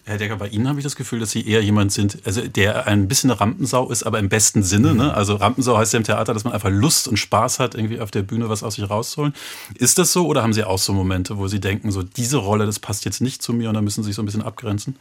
Herr 0.09 0.17
Decker, 0.17 0.37
bei 0.37 0.49
Ihnen 0.49 0.67
habe 0.69 0.81
ich 0.81 0.85
das 0.85 0.97
Gefühl, 0.97 1.21
dass 1.21 1.33
Sie 1.33 1.47
eher 1.47 1.63
jemand 1.63 1.93
sind, 1.93 2.21
also 2.25 2.41
der 2.41 2.87
ein 2.87 3.09
bisschen 3.09 3.31
eine 3.31 3.41
Rampensau 3.41 3.91
ist, 3.91 4.05
aber 4.05 4.19
im 4.19 4.31
besten 4.31 4.63
Sinne. 4.63 4.95
Ne? 4.95 5.13
Also 5.13 5.35
Rampensau 5.35 5.77
heißt 5.77 5.93
ja 5.93 5.99
im 5.99 6.05
Theater, 6.05 6.33
dass 6.33 6.45
man 6.45 6.55
einfach 6.55 6.71
Lust 6.71 7.09
und 7.09 7.19
Spaß 7.19 7.59
hat, 7.59 7.75
irgendwie 7.75 8.01
auf 8.01 8.11
der 8.11 8.23
Bühne 8.23 8.49
was 8.49 8.63
aus 8.63 8.77
sich 8.77 8.89
rauszuholen. 8.89 9.35
Ist 9.75 9.99
das 9.99 10.15
so 10.15 10.27
oder 10.27 10.43
haben 10.43 10.55
Sie 10.55 10.65
auch 10.65 10.79
so 10.79 10.95
Momente, 10.95 11.37
wo 11.37 11.47
Sie 11.47 11.61
denken, 11.61 11.91
so 11.91 12.03
diese 12.03 12.39
Rolle, 12.39 12.65
das 12.65 12.79
passt 12.79 13.05
jetzt 13.05 13.21
nicht 13.21 13.43
zu 13.43 13.53
mir 13.53 13.69
und 13.69 13.75
da 13.75 13.83
müssen 13.83 14.03
Sie 14.03 14.09
sich 14.09 14.17
so 14.17 14.23
ein 14.23 14.25
bisschen 14.25 14.41
abgrenzen? 14.41 14.97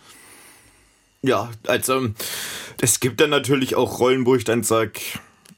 Ja, 1.28 1.52
also 1.68 2.08
es 2.80 3.02
gibt 3.02 3.20
dann 3.20 3.32
natürlich 3.32 3.76
auch 3.76 4.00
Rollen, 4.00 4.26
wo 4.26 4.36
ich 4.36 4.46
dann 4.46 4.64
sage, 4.64 4.94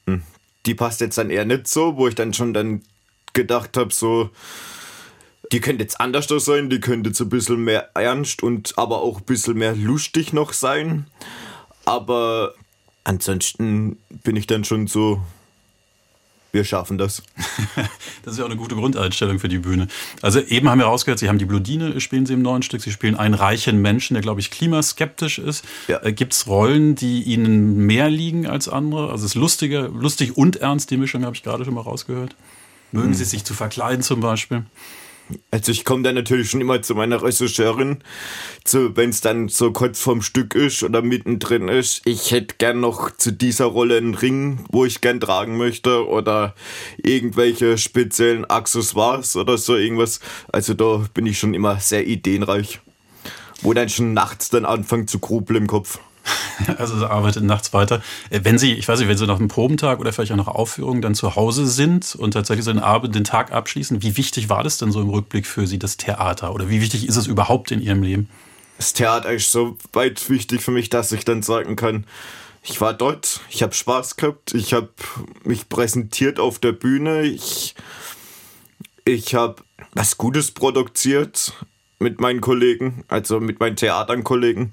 hm, 0.04 0.22
die 0.66 0.74
passt 0.74 1.00
jetzt 1.00 1.16
dann 1.16 1.30
eher 1.30 1.44
nicht 1.44 1.68
so, 1.68 1.96
wo 1.96 2.08
ich 2.08 2.16
dann 2.16 2.34
schon 2.34 2.52
dann 2.52 2.82
gedacht 3.34 3.76
habe, 3.76 3.94
so, 3.94 4.30
die 5.52 5.60
könnte 5.60 5.84
jetzt 5.84 6.00
anders 6.00 6.26
sein, 6.26 6.70
die 6.70 6.80
könnte 6.80 7.10
jetzt 7.10 7.20
ein 7.20 7.28
bisschen 7.28 7.62
mehr 7.62 7.88
ernst 7.94 8.42
und 8.42 8.76
aber 8.78 9.00
auch 9.00 9.18
ein 9.18 9.26
bisschen 9.26 9.58
mehr 9.58 9.76
lustig 9.76 10.32
noch 10.32 10.52
sein. 10.52 11.06
Aber 11.84 12.54
ansonsten 13.04 13.96
bin 14.24 14.34
ich 14.34 14.48
dann 14.48 14.64
schon 14.64 14.88
so, 14.88 15.22
wir 16.52 16.64
schaffen 16.64 16.98
das. 16.98 17.22
das 18.24 18.32
ist 18.32 18.38
ja 18.38 18.44
auch 18.44 18.48
eine 18.48 18.56
gute 18.56 18.74
Grundeinstellung 18.74 19.38
für 19.38 19.48
die 19.48 19.58
Bühne. 19.58 19.88
Also 20.22 20.40
eben 20.40 20.68
haben 20.68 20.78
wir 20.78 20.86
rausgehört, 20.86 21.18
Sie 21.18 21.28
haben 21.28 21.38
die 21.38 21.44
Bludine, 21.44 22.00
spielen 22.00 22.26
Sie 22.26 22.34
im 22.34 22.42
neuen 22.42 22.62
Stück. 22.62 22.80
Sie 22.82 22.90
spielen 22.90 23.16
einen 23.16 23.34
reichen 23.34 23.80
Menschen, 23.80 24.14
der, 24.14 24.22
glaube 24.22 24.40
ich, 24.40 24.50
klimaskeptisch 24.50 25.38
ist. 25.38 25.64
Ja. 25.88 26.02
Äh, 26.02 26.12
Gibt 26.12 26.32
es 26.32 26.46
Rollen, 26.46 26.94
die 26.94 27.22
Ihnen 27.22 27.86
mehr 27.86 28.10
liegen 28.10 28.46
als 28.46 28.68
andere? 28.68 29.10
Also 29.10 29.24
es 29.26 29.32
ist 29.32 29.34
lustiger, 29.36 29.88
lustig 29.88 30.36
und 30.36 30.56
ernst, 30.56 30.90
die 30.90 30.96
Mischung 30.96 31.24
habe 31.24 31.36
ich 31.36 31.42
gerade 31.42 31.64
schon 31.64 31.74
mal 31.74 31.82
rausgehört. 31.82 32.34
Mögen 32.92 33.08
hm. 33.08 33.14
Sie 33.14 33.24
sich 33.24 33.44
zu 33.44 33.54
verkleiden 33.54 34.02
zum 34.02 34.20
Beispiel? 34.20 34.64
Also 35.50 35.72
ich 35.72 35.84
komme 35.84 36.02
dann 36.02 36.14
natürlich 36.14 36.50
schon 36.50 36.60
immer 36.60 36.82
zu 36.82 36.94
meiner 36.94 37.22
Regisseurin, 37.22 37.98
zu, 38.64 38.96
wenn 38.96 39.10
es 39.10 39.20
dann 39.20 39.48
so 39.48 39.72
kurz 39.72 40.00
vorm 40.00 40.22
Stück 40.22 40.54
ist 40.54 40.82
oder 40.82 41.02
mittendrin 41.02 41.68
ist. 41.68 42.02
Ich 42.04 42.30
hätte 42.30 42.56
gern 42.58 42.80
noch 42.80 43.10
zu 43.10 43.32
dieser 43.32 43.66
Rolle 43.66 43.96
einen 43.96 44.14
Ring, 44.14 44.64
wo 44.70 44.84
ich 44.84 45.00
gern 45.00 45.20
tragen 45.20 45.56
möchte 45.56 46.06
oder 46.06 46.54
irgendwelche 46.96 47.78
speziellen 47.78 48.44
Accessoires 48.44 49.36
oder 49.36 49.58
so 49.58 49.76
irgendwas. 49.76 50.20
Also 50.52 50.74
da 50.74 51.04
bin 51.14 51.26
ich 51.26 51.38
schon 51.38 51.54
immer 51.54 51.80
sehr 51.80 52.06
ideenreich. 52.06 52.80
Wo 53.62 53.74
dann 53.74 53.90
schon 53.90 54.14
nachts 54.14 54.48
dann 54.48 54.64
anfängt 54.64 55.10
zu 55.10 55.18
grubeln 55.18 55.62
im 55.62 55.66
Kopf. 55.66 55.98
Also 56.78 56.98
sie 56.98 57.08
arbeitet 57.08 57.42
nachts 57.42 57.72
weiter. 57.72 58.02
Äh, 58.28 58.40
wenn 58.42 58.58
Sie, 58.58 58.74
ich 58.74 58.86
weiß 58.86 58.98
nicht, 58.98 59.08
wenn 59.08 59.16
Sie 59.16 59.26
nach 59.26 59.38
einem 59.38 59.48
Probentag 59.48 59.98
oder 59.98 60.12
vielleicht 60.12 60.32
auch 60.32 60.36
nach 60.36 60.46
Aufführungen 60.46 61.02
dann 61.02 61.14
zu 61.14 61.36
Hause 61.36 61.66
sind 61.66 62.14
und 62.14 62.32
tatsächlich 62.32 62.64
so 62.64 62.72
den 62.72 62.82
Abend, 62.82 63.14
den 63.14 63.24
Tag 63.24 63.52
abschließen, 63.52 64.02
wie 64.02 64.16
wichtig 64.16 64.48
war 64.48 64.62
das 64.62 64.78
denn 64.78 64.92
so 64.92 65.00
im 65.00 65.08
Rückblick 65.08 65.46
für 65.46 65.66
Sie, 65.66 65.78
das 65.78 65.96
Theater? 65.96 66.54
Oder 66.54 66.68
wie 66.68 66.80
wichtig 66.80 67.08
ist 67.08 67.16
es 67.16 67.26
überhaupt 67.26 67.70
in 67.70 67.80
Ihrem 67.80 68.02
Leben? 68.02 68.28
Das 68.76 68.92
Theater 68.92 69.30
ist 69.32 69.52
so 69.52 69.76
weit 69.92 70.28
wichtig 70.30 70.62
für 70.62 70.70
mich, 70.70 70.88
dass 70.88 71.12
ich 71.12 71.24
dann 71.24 71.42
sagen 71.42 71.76
kann, 71.76 72.06
ich 72.62 72.80
war 72.80 72.92
dort, 72.92 73.40
ich 73.48 73.62
habe 73.62 73.74
Spaß 73.74 74.16
gehabt, 74.16 74.54
ich 74.54 74.72
habe 74.72 74.90
mich 75.44 75.68
präsentiert 75.68 76.38
auf 76.38 76.58
der 76.58 76.72
Bühne, 76.72 77.22
ich, 77.22 77.74
ich 79.04 79.34
habe 79.34 79.56
was 79.92 80.18
Gutes 80.18 80.50
produziert 80.50 81.54
mit 81.98 82.20
meinen 82.20 82.40
Kollegen, 82.40 83.04
also 83.08 83.40
mit 83.40 83.60
meinen 83.60 83.76
Theaternkollegen. 83.76 84.70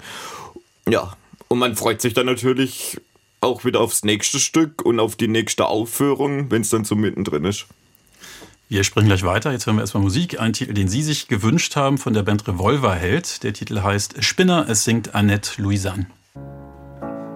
Ja, 0.87 1.15
und 1.47 1.59
man 1.59 1.75
freut 1.75 2.01
sich 2.01 2.13
dann 2.13 2.25
natürlich 2.25 2.99
auch 3.41 3.65
wieder 3.65 3.79
aufs 3.79 4.03
nächste 4.03 4.39
Stück 4.39 4.83
und 4.83 4.99
auf 4.99 5.15
die 5.15 5.27
nächste 5.27 5.67
Aufführung, 5.67 6.51
wenn 6.51 6.61
es 6.61 6.69
dann 6.69 6.85
so 6.85 6.95
mittendrin 6.95 7.45
ist. 7.45 7.67
Wir 8.69 8.83
sprechen 8.83 9.07
gleich 9.07 9.23
weiter. 9.23 9.53
Jetzt 9.53 9.65
hören 9.65 9.77
wir 9.77 9.81
erstmal 9.81 10.03
Musik. 10.03 10.41
Ein 10.41 10.51
Titel, 10.51 10.73
den 10.73 10.89
Sie 10.89 11.01
sich 11.01 11.29
gewünscht 11.29 11.77
haben 11.77 11.97
von 11.97 12.13
der 12.13 12.23
Band 12.23 12.47
Revolver 12.47 12.95
hält. 12.95 13.43
Der 13.43 13.53
Titel 13.53 13.81
heißt 13.81 14.21
Spinner. 14.23 14.65
Es 14.67 14.83
singt 14.83 15.15
Annette 15.15 15.61
Louisanne. 15.61 16.07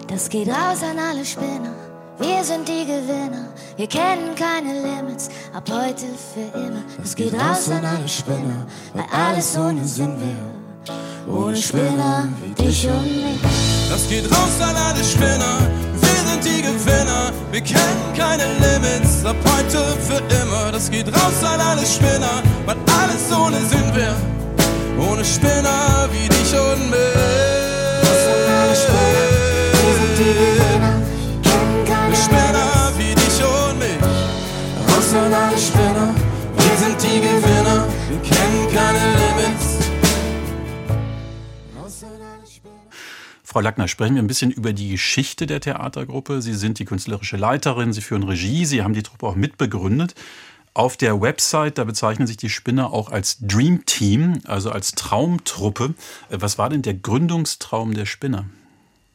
Das 0.08 0.28
geht 0.28 0.50
raus 0.50 0.84
an 0.84 1.00
alle 1.00 1.24
Spinner. 1.24 1.74
Wir 2.20 2.44
sind 2.44 2.68
die 2.68 2.86
Gewinner. 2.86 3.54
Wir 3.78 3.88
kennen 3.88 4.36
keine 4.36 4.74
Limits. 4.82 5.30
Ab 5.54 5.70
heute 5.72 6.06
für 6.34 6.58
immer. 6.58 6.84
Das 6.98 7.16
geht 7.16 7.34
raus 7.34 7.70
an 7.70 7.86
alle 7.86 8.10
Spinner. 8.10 8.68
Weil 8.94 9.06
alles 9.10 9.58
ohne 9.58 9.86
Sinn 9.86 10.18
wäre. 10.20 11.34
Ohne 11.34 11.56
Spinner 11.56 12.28
wie 12.44 12.62
dich 12.62 12.88
und 12.88 13.04
mich. 13.04 13.71
Das 13.92 14.08
geht 14.08 14.24
raus 14.32 14.56
an 14.62 14.74
alle 14.74 15.04
Spinner, 15.04 15.60
wir 16.00 16.22
sind 16.26 16.46
die 16.46 16.62
Gewinner. 16.62 17.34
Wir 17.52 17.60
kennen 17.60 18.14
keine 18.16 18.46
Limits, 18.64 19.26
ab 19.26 19.36
heute 19.44 19.84
für 20.00 20.22
immer. 20.42 20.72
Das 20.72 20.90
geht 20.90 21.10
raus 21.10 21.44
an 21.44 21.60
alle 21.60 21.86
Spinner, 21.86 22.42
weil 22.66 22.78
alles 23.04 23.38
ohne 23.38 23.58
sind 23.66 23.94
wir. 23.94 24.16
Ohne 24.98 25.26
Spinner 25.26 26.08
wie 26.10 26.30
dich 26.30 26.54
und 26.54 26.90
mich. 26.90 27.00
Spinner 32.16 32.92
wie 32.98 33.14
dich 33.14 33.44
und 33.44 33.78
mich. 33.78 34.00
Raus 34.88 35.14
an 35.14 35.34
alle 35.34 35.58
Spinner, 35.58 36.16
wir 36.56 36.78
sind 36.78 36.96
die 37.04 37.20
Gewinner. 37.20 37.86
Wir 38.08 38.22
kennen 38.22 38.68
keine 38.74 39.00
Limits. 39.20 39.71
Frau 43.52 43.60
Lackner, 43.60 43.90
sprechen 43.90 44.16
wir 44.16 44.24
ein 44.24 44.28
bisschen 44.28 44.50
über 44.50 44.72
die 44.72 44.92
Geschichte 44.92 45.46
der 45.46 45.60
Theatergruppe. 45.60 46.42
Sie 46.42 46.54
sind 46.54 46.80
die 46.80 46.86
künstlerische 46.86 47.36
Leiterin, 47.36 47.92
Sie 47.92 48.00
führen 48.00 48.24
Regie, 48.24 48.64
Sie 48.64 48.82
haben 48.82 48.94
die 48.94 49.04
Truppe 49.04 49.28
auch 49.28 49.36
mitbegründet. 49.36 50.16
Auf 50.74 50.96
der 50.96 51.20
Website, 51.20 51.78
da 51.78 51.84
bezeichnen 51.84 52.28
sich 52.28 52.38
die 52.38 52.50
Spinner 52.50 52.94
auch 52.94 53.10
als 53.10 53.40
Dream 53.42 53.86
Team, 53.86 54.40
also 54.46 54.72
als 54.72 54.94
Traumtruppe. 54.94 55.96
Was 56.30 56.58
war 56.58 56.70
denn 56.70 56.82
der 56.82 56.94
Gründungstraum 56.94 57.94
der 57.94 58.06
Spinner? 58.06 58.46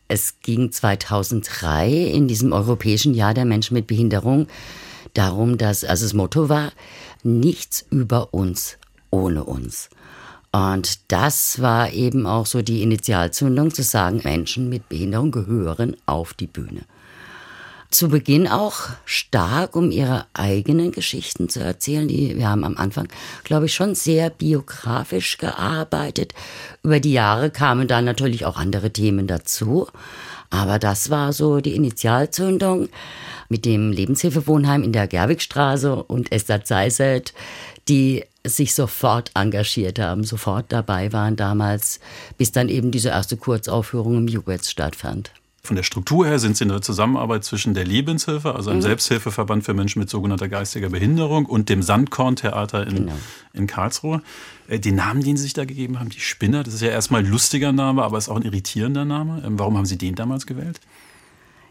Es 0.07 0.35
ging 0.43 0.71
2003 0.71 1.91
in 1.91 2.29
diesem 2.29 2.53
europäischen 2.53 3.15
Jahr 3.15 3.33
der 3.33 3.47
Menschen 3.47 3.73
mit 3.73 3.87
Behinderung 3.87 4.49
darum, 5.15 5.57
dass, 5.57 5.83
also 5.83 6.05
das 6.05 6.13
Motto 6.13 6.51
war, 6.51 6.73
nichts 7.23 7.87
über 7.89 8.35
uns 8.35 8.77
ohne 9.09 9.45
uns. 9.45 9.89
Und 10.53 11.01
das 11.09 11.61
war 11.61 11.93
eben 11.93 12.27
auch 12.27 12.47
so 12.47 12.63
die 12.63 12.83
Initialzündung 12.83 13.75
zu 13.75 13.83
sagen, 13.83 14.21
Menschen 14.25 14.69
mit 14.69 14.89
Behinderung 14.89 15.31
gehören 15.31 15.97
auf 16.07 16.35
die 16.35 16.47
Bühne. 16.47 16.83
Zu 17.91 18.09
Beginn 18.09 18.49
auch 18.49 18.89
stark, 19.05 19.77
um 19.77 19.91
ihre 19.91 20.27
eigenen 20.35 20.91
Geschichten 20.91 21.49
zu 21.49 21.61
erzählen. 21.61 22.09
Die, 22.09 22.37
wir 22.37 22.49
haben 22.49 22.65
am 22.65 22.77
Anfang, 22.77 23.09
glaube 23.45 23.67
ich, 23.67 23.75
schon 23.75 23.95
sehr 23.95 24.29
biografisch 24.29 25.39
gearbeitet. 25.39 26.35
Über 26.83 26.99
die 27.01 27.13
Jahre 27.13 27.51
kamen 27.51 27.87
dann 27.87 28.05
natürlich 28.05 28.45
auch 28.45 28.57
andere 28.57 28.93
Themen 28.93 29.27
dazu. 29.27 29.87
Aber 30.51 30.79
das 30.79 31.11
war 31.11 31.33
so 31.33 31.61
die 31.61 31.75
Initialzündung 31.75 32.89
mit 33.49 33.65
dem 33.65 33.93
Lebenshilfewohnheim 33.93 34.83
in 34.83 34.93
der 34.93 35.07
Gerwigstraße 35.07 36.03
und 36.03 36.33
Esther 36.33 36.65
Zeiset, 36.65 37.35
die 37.89 38.25
sich 38.45 38.75
sofort 38.75 39.31
engagiert 39.35 39.99
haben, 39.99 40.25
sofort 40.25 40.67
dabei 40.69 41.13
waren 41.13 41.37
damals, 41.37 42.01
bis 42.39 42.53
dann 42.53 42.69
eben 42.69 42.91
diese 42.91 43.09
erste 43.09 43.37
Kurzaufführung 43.37 44.19
im 44.19 44.29
Jugetz 44.29 44.71
stattfand. 44.71 45.33
Von 45.67 45.75
der 45.75 45.83
Struktur 45.83 46.25
her 46.27 46.39
sind 46.39 46.57
Sie 46.57 46.63
in 46.63 46.69
der 46.69 46.81
Zusammenarbeit 46.81 47.43
zwischen 47.43 47.75
der 47.75 47.85
Lebenshilfe, 47.85 48.55
also 48.55 48.71
einem 48.71 48.79
mhm. 48.79 48.85
Selbsthilfeverband 48.85 49.65
für 49.65 49.75
Menschen 49.75 49.99
mit 49.99 50.09
sogenannter 50.09 50.49
geistiger 50.49 50.91
Behinderung, 50.91 51.45
und 51.45 51.69
dem 51.69 51.83
Sandkorn-Theater 51.83 52.87
in, 52.87 52.95
genau. 52.95 53.13
in 53.53 53.67
Karlsruhe. 53.67 54.23
Äh, 54.69 54.79
den 54.79 54.95
Namen, 54.95 55.25
den 55.25 55.37
Sie 55.37 55.43
sich 55.43 55.55
da 55.55 55.65
gegeben 55.65 55.99
haben, 55.99 56.11
die 56.11 56.21
Spinner, 56.21 56.63
das 56.63 56.75
ist 56.75 56.83
ja 56.83 56.91
erstmal 56.91 57.25
ein 57.25 57.31
lustiger 57.31 57.73
Name, 57.73 58.05
aber 58.05 58.17
ist 58.17 58.29
auch 58.29 58.37
ein 58.37 58.43
irritierender 58.43 59.05
Name. 59.05 59.43
Ähm, 59.45 59.59
warum 59.59 59.77
haben 59.77 59.87
Sie 59.87 59.99
den 59.99 60.15
damals 60.15 60.47
gewählt? 60.47 60.81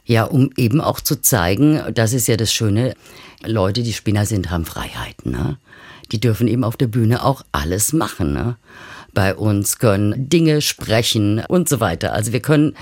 Ja, 0.03 0.25
um 0.25 0.51
eben 0.57 0.81
auch 0.81 0.99
zu 0.99 1.21
zeigen, 1.21 1.81
das 1.93 2.11
ist 2.11 2.27
ja 2.27 2.35
das 2.35 2.53
Schöne, 2.53 2.95
Leute, 3.43 3.81
die 3.81 3.93
Spinner 3.93 4.25
sind, 4.25 4.51
haben 4.51 4.65
Freiheiten. 4.65 5.31
Ne? 5.31 5.57
Die 6.11 6.19
dürfen 6.19 6.47
eben 6.47 6.63
auf 6.63 6.77
der 6.77 6.87
Bühne 6.87 7.23
auch 7.23 7.43
alles 7.51 7.93
machen. 7.93 8.33
Ne? 8.33 8.57
Bei 9.13 9.35
uns 9.35 9.79
können 9.79 10.29
Dinge 10.29 10.61
sprechen 10.61 11.43
und 11.47 11.69
so 11.69 11.79
weiter. 11.79 12.13
Also 12.13 12.33
wir 12.33 12.41
können 12.41 12.75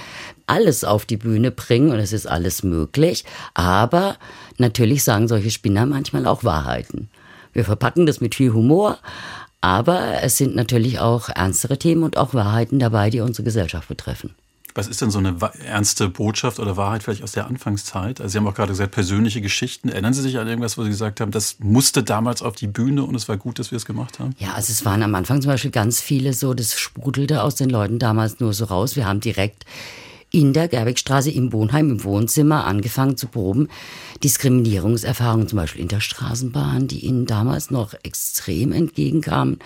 alles 0.48 0.84
auf 0.84 1.06
die 1.06 1.18
Bühne 1.18 1.51
bringen 1.51 1.92
und 1.92 2.00
es 2.00 2.13
ist 2.13 2.27
alles 2.27 2.63
möglich. 2.63 3.24
Aber 3.53 4.18
natürlich 4.58 5.03
sagen 5.03 5.27
solche 5.27 5.51
Spinner 5.51 5.86
manchmal 5.86 6.25
auch 6.25 6.44
Wahrheiten. 6.44 7.10
Wir 7.53 7.65
verpacken 7.65 8.06
das 8.06 8.20
mit 8.20 8.36
viel 8.36 8.51
Humor, 8.51 8.98
aber 9.62 10.22
es 10.24 10.38
sind 10.38 10.56
natürlich 10.56 11.00
auch 11.00 11.30
ernstere 11.30 11.77
Themen 11.77 12.03
und 12.03 12.18
auch 12.18 12.34
Wahrheiten 12.34 12.80
dabei, 12.80 13.10
die 13.10 13.22
unsere 13.22 13.44
Gesellschaft 13.44 13.88
betreffen. 13.88 14.36
Was 14.75 14.88
ist 14.88 15.01
denn 15.01 15.12
so 15.12 15.20
eine 15.20 15.36
ernste 15.65 16.10
Botschaft 16.10 16.60
oder 16.60 16.77
Wahrheit 16.77 17.03
vielleicht 17.03 17.24
aus 17.24 17.32
der 17.32 17.48
Anfangszeit? 17.48 18.20
Also 18.20 18.32
Sie 18.32 18.38
haben 18.38 18.48
auch 18.48 18.56
gerade 18.56 18.72
gesagt, 18.72 18.92
persönliche 18.92 19.42
Geschichten. 19.42 19.89
Erinnern 19.89 20.13
Sie 20.13 20.22
sich 20.22 20.38
an 20.39 20.48
irgendwas, 20.48 20.77
wo 20.77 20.84
Sie 20.84 20.89
gesagt 20.89 21.22
haben, 21.22 21.32
das 21.32 21.58
musste 21.60 22.03
damals 22.03 22.42
auf 22.42 22.56
die 22.56 22.68
Bühne 22.68 23.03
und 23.03 23.15
es 23.15 23.27
war 23.30 23.38
gut, 23.38 23.60
dass 23.60 23.72
wir 23.72 23.77
es 23.77 23.86
gemacht 23.86 24.20
haben? 24.20 24.36
Ja, 24.39 24.53
also 24.53 24.72
es 24.72 24.86
waren 24.86 25.03
am 25.03 25.13
Anfang 25.15 25.42
zum 25.42 25.51
Beispiel 25.51 25.72
ganz 25.72 26.01
viele 26.01 26.34
so, 26.34 26.53
das 26.53 26.80
sprudelte 26.80 27.44
aus 27.44 27.56
den 27.56 27.70
Leuten 27.70 28.00
damals 28.00 28.39
nur 28.39 28.53
so 28.53 28.65
raus. 28.65 28.96
Wir 28.96 29.06
haben 29.06 29.20
direkt 29.20 29.65
in 30.34 30.51
der 30.51 30.68
Gerwigstraße 30.68 31.30
im 31.30 31.53
Wohnheim, 31.53 31.92
im 31.92 32.03
Wohnzimmer 32.03 32.65
angefangen 32.65 33.18
zu 33.18 33.27
proben. 33.27 33.70
Diskriminierungserfahrungen 34.24 35.48
zum 35.48 35.58
Beispiel 35.58 35.84
in 35.84 35.89
der 35.89 36.00
Straßenbahn, 36.00 36.88
die 36.88 37.06
ihnen 37.06 37.27
damals 37.27 37.70
noch 37.70 37.94
extrem 38.01 38.72
entgegenkamen. 38.72 39.60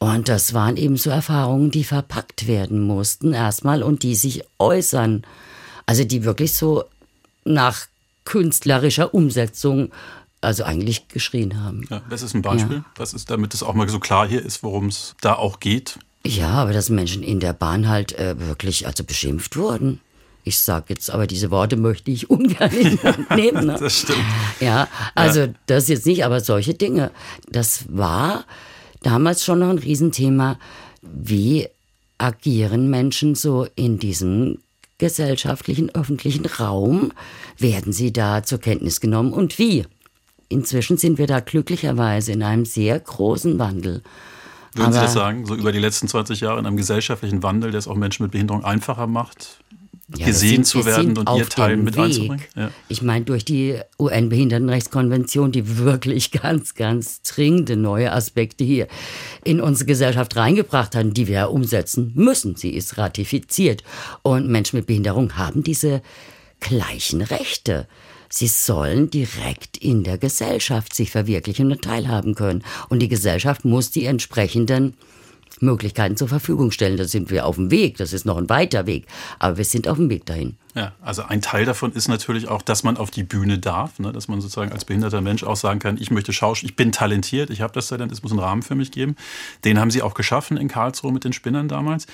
Und 0.00 0.30
das 0.30 0.54
waren 0.54 0.78
eben 0.78 0.96
so 0.96 1.10
Erfahrungen, 1.10 1.70
die 1.70 1.84
verpackt 1.84 2.46
werden 2.46 2.80
mussten 2.80 3.34
erstmal 3.34 3.82
und 3.82 4.02
die 4.02 4.14
sich 4.16 4.42
äußern. 4.58 5.22
Also 5.84 6.04
die 6.04 6.24
wirklich 6.24 6.54
so 6.54 6.84
nach 7.44 7.86
künstlerischer 8.24 9.12
Umsetzung 9.12 9.92
also 10.40 10.64
eigentlich 10.64 11.08
geschrien 11.08 11.62
haben. 11.62 11.86
Ja, 11.90 12.00
das 12.08 12.22
ist 12.22 12.34
ein 12.34 12.40
Beispiel. 12.40 12.76
Ja. 12.78 12.84
Was 12.96 13.12
ist, 13.12 13.28
damit 13.30 13.52
es 13.52 13.62
auch 13.62 13.74
mal 13.74 13.88
so 13.90 13.98
klar 13.98 14.26
hier 14.26 14.42
ist, 14.42 14.62
worum 14.62 14.86
es 14.86 15.14
da 15.20 15.34
auch 15.34 15.60
geht? 15.60 15.98
Ja, 16.24 16.48
aber 16.48 16.72
dass 16.72 16.88
Menschen 16.88 17.22
in 17.22 17.38
der 17.38 17.52
Bahn 17.52 17.86
halt 17.86 18.18
äh, 18.18 18.40
wirklich 18.40 18.86
also 18.86 19.04
beschimpft 19.04 19.58
wurden. 19.58 20.00
Ich 20.44 20.58
sage 20.58 20.86
jetzt, 20.88 21.10
aber 21.10 21.26
diese 21.26 21.50
Worte 21.50 21.76
möchte 21.76 22.10
ich 22.10 22.30
ungern 22.30 22.70
nehmen. 23.36 23.66
Ne? 23.66 23.76
das 23.80 23.98
stimmt. 23.98 24.24
Ja, 24.60 24.88
also 25.14 25.40
ja. 25.40 25.48
das 25.66 25.88
jetzt 25.88 26.06
nicht, 26.06 26.24
aber 26.24 26.40
solche 26.40 26.72
Dinge. 26.72 27.10
Das 27.50 27.84
war 27.88 28.46
damals 29.02 29.44
schon 29.44 29.60
noch 29.60 29.70
ein 29.70 29.78
Riesenthema. 29.78 30.58
Wie 31.02 31.68
agieren 32.18 32.90
Menschen 32.90 33.34
so 33.34 33.66
in 33.74 33.98
diesem 33.98 34.58
gesellschaftlichen, 34.98 35.94
öffentlichen 35.94 36.46
Raum? 36.46 37.12
Werden 37.58 37.92
sie 37.92 38.12
da 38.12 38.42
zur 38.42 38.60
Kenntnis 38.60 39.00
genommen 39.00 39.32
und 39.32 39.58
wie? 39.58 39.86
Inzwischen 40.48 40.96
sind 40.96 41.18
wir 41.18 41.26
da 41.26 41.40
glücklicherweise 41.40 42.32
in 42.32 42.42
einem 42.42 42.64
sehr 42.64 42.98
großen 42.98 43.58
Wandel. 43.58 44.02
Würden 44.74 44.86
Aber, 44.86 44.94
Sie 44.94 45.00
das 45.00 45.12
sagen, 45.12 45.46
so 45.46 45.54
über 45.54 45.72
die 45.72 45.78
letzten 45.78 46.08
20 46.08 46.40
Jahre 46.40 46.58
in 46.58 46.66
einem 46.66 46.76
gesellschaftlichen 46.76 47.42
Wandel, 47.42 47.70
der 47.70 47.78
es 47.78 47.88
auch 47.88 47.96
Menschen 47.96 48.24
mit 48.24 48.32
Behinderung 48.32 48.64
einfacher 48.64 49.06
macht? 49.06 49.60
Ja, 50.16 50.26
gesehen 50.26 50.64
sind, 50.64 50.66
zu 50.66 50.84
werden 50.84 51.16
und 51.16 51.28
ihr 51.38 51.48
Teil 51.48 51.76
mit 51.76 51.96
Weg. 51.96 52.04
einzubringen? 52.04 52.44
Ja. 52.56 52.70
Ich 52.88 53.02
meine, 53.02 53.24
durch 53.24 53.44
die 53.44 53.78
UN-Behindertenrechtskonvention, 53.98 55.52
die 55.52 55.78
wirklich 55.78 56.30
ganz, 56.42 56.74
ganz 56.74 57.22
dringende 57.22 57.76
neue 57.76 58.12
Aspekte 58.12 58.64
hier 58.64 58.88
in 59.44 59.60
unsere 59.60 59.86
Gesellschaft 59.86 60.36
reingebracht 60.36 60.94
hat, 60.94 61.16
die 61.16 61.26
wir 61.26 61.34
ja 61.34 61.44
umsetzen 61.46 62.12
müssen. 62.14 62.56
Sie 62.56 62.70
ist 62.70 62.98
ratifiziert. 62.98 63.84
Und 64.22 64.48
Menschen 64.48 64.76
mit 64.76 64.86
Behinderung 64.86 65.36
haben 65.36 65.62
diese 65.62 66.02
gleichen 66.60 67.22
Rechte. 67.22 67.86
Sie 68.32 68.46
sollen 68.46 69.10
direkt 69.10 69.76
in 69.76 70.04
der 70.04 70.16
Gesellschaft 70.16 70.94
sich 70.94 71.10
verwirklichen 71.10 71.72
und 71.72 71.82
teilhaben 71.82 72.34
können. 72.34 72.62
Und 72.88 73.00
die 73.00 73.08
Gesellschaft 73.08 73.64
muss 73.64 73.90
die 73.90 74.04
entsprechenden 74.04 74.94
Möglichkeiten 75.62 76.16
zur 76.16 76.28
Verfügung 76.28 76.70
stellen. 76.70 76.96
Da 76.96 77.04
sind 77.04 77.30
wir 77.30 77.46
auf 77.46 77.56
dem 77.56 77.70
Weg. 77.70 77.96
Das 77.96 78.12
ist 78.12 78.24
noch 78.24 78.36
ein 78.36 78.48
weiter 78.48 78.86
Weg. 78.86 79.06
Aber 79.38 79.56
wir 79.56 79.64
sind 79.64 79.88
auf 79.88 79.96
dem 79.96 80.10
Weg 80.10 80.26
dahin. 80.26 80.56
Ja, 80.74 80.92
also 81.00 81.22
ein 81.22 81.42
Teil 81.42 81.64
davon 81.64 81.92
ist 81.92 82.08
natürlich 82.08 82.48
auch, 82.48 82.62
dass 82.62 82.84
man 82.84 82.96
auf 82.96 83.10
die 83.10 83.24
Bühne 83.24 83.58
darf, 83.58 83.98
ne? 83.98 84.12
dass 84.12 84.28
man 84.28 84.40
sozusagen 84.40 84.72
als 84.72 84.84
behinderter 84.84 85.20
Mensch 85.20 85.42
auch 85.42 85.56
sagen 85.56 85.80
kann, 85.80 85.98
ich 86.00 86.10
möchte 86.10 86.32
Schauspiel, 86.32 86.70
ich 86.70 86.76
bin 86.76 86.92
talentiert, 86.92 87.50
ich 87.50 87.60
habe 87.60 87.72
das 87.72 87.88
Talent, 87.88 88.12
es 88.12 88.22
muss 88.22 88.30
einen 88.30 88.40
Rahmen 88.40 88.62
für 88.62 88.76
mich 88.76 88.92
geben. 88.92 89.16
Den 89.64 89.80
haben 89.80 89.90
sie 89.90 90.02
auch 90.02 90.14
geschaffen 90.14 90.56
in 90.56 90.68
Karlsruhe 90.68 91.12
mit 91.12 91.24
den 91.24 91.32
Spinnern 91.32 91.66
damals. 91.66 92.06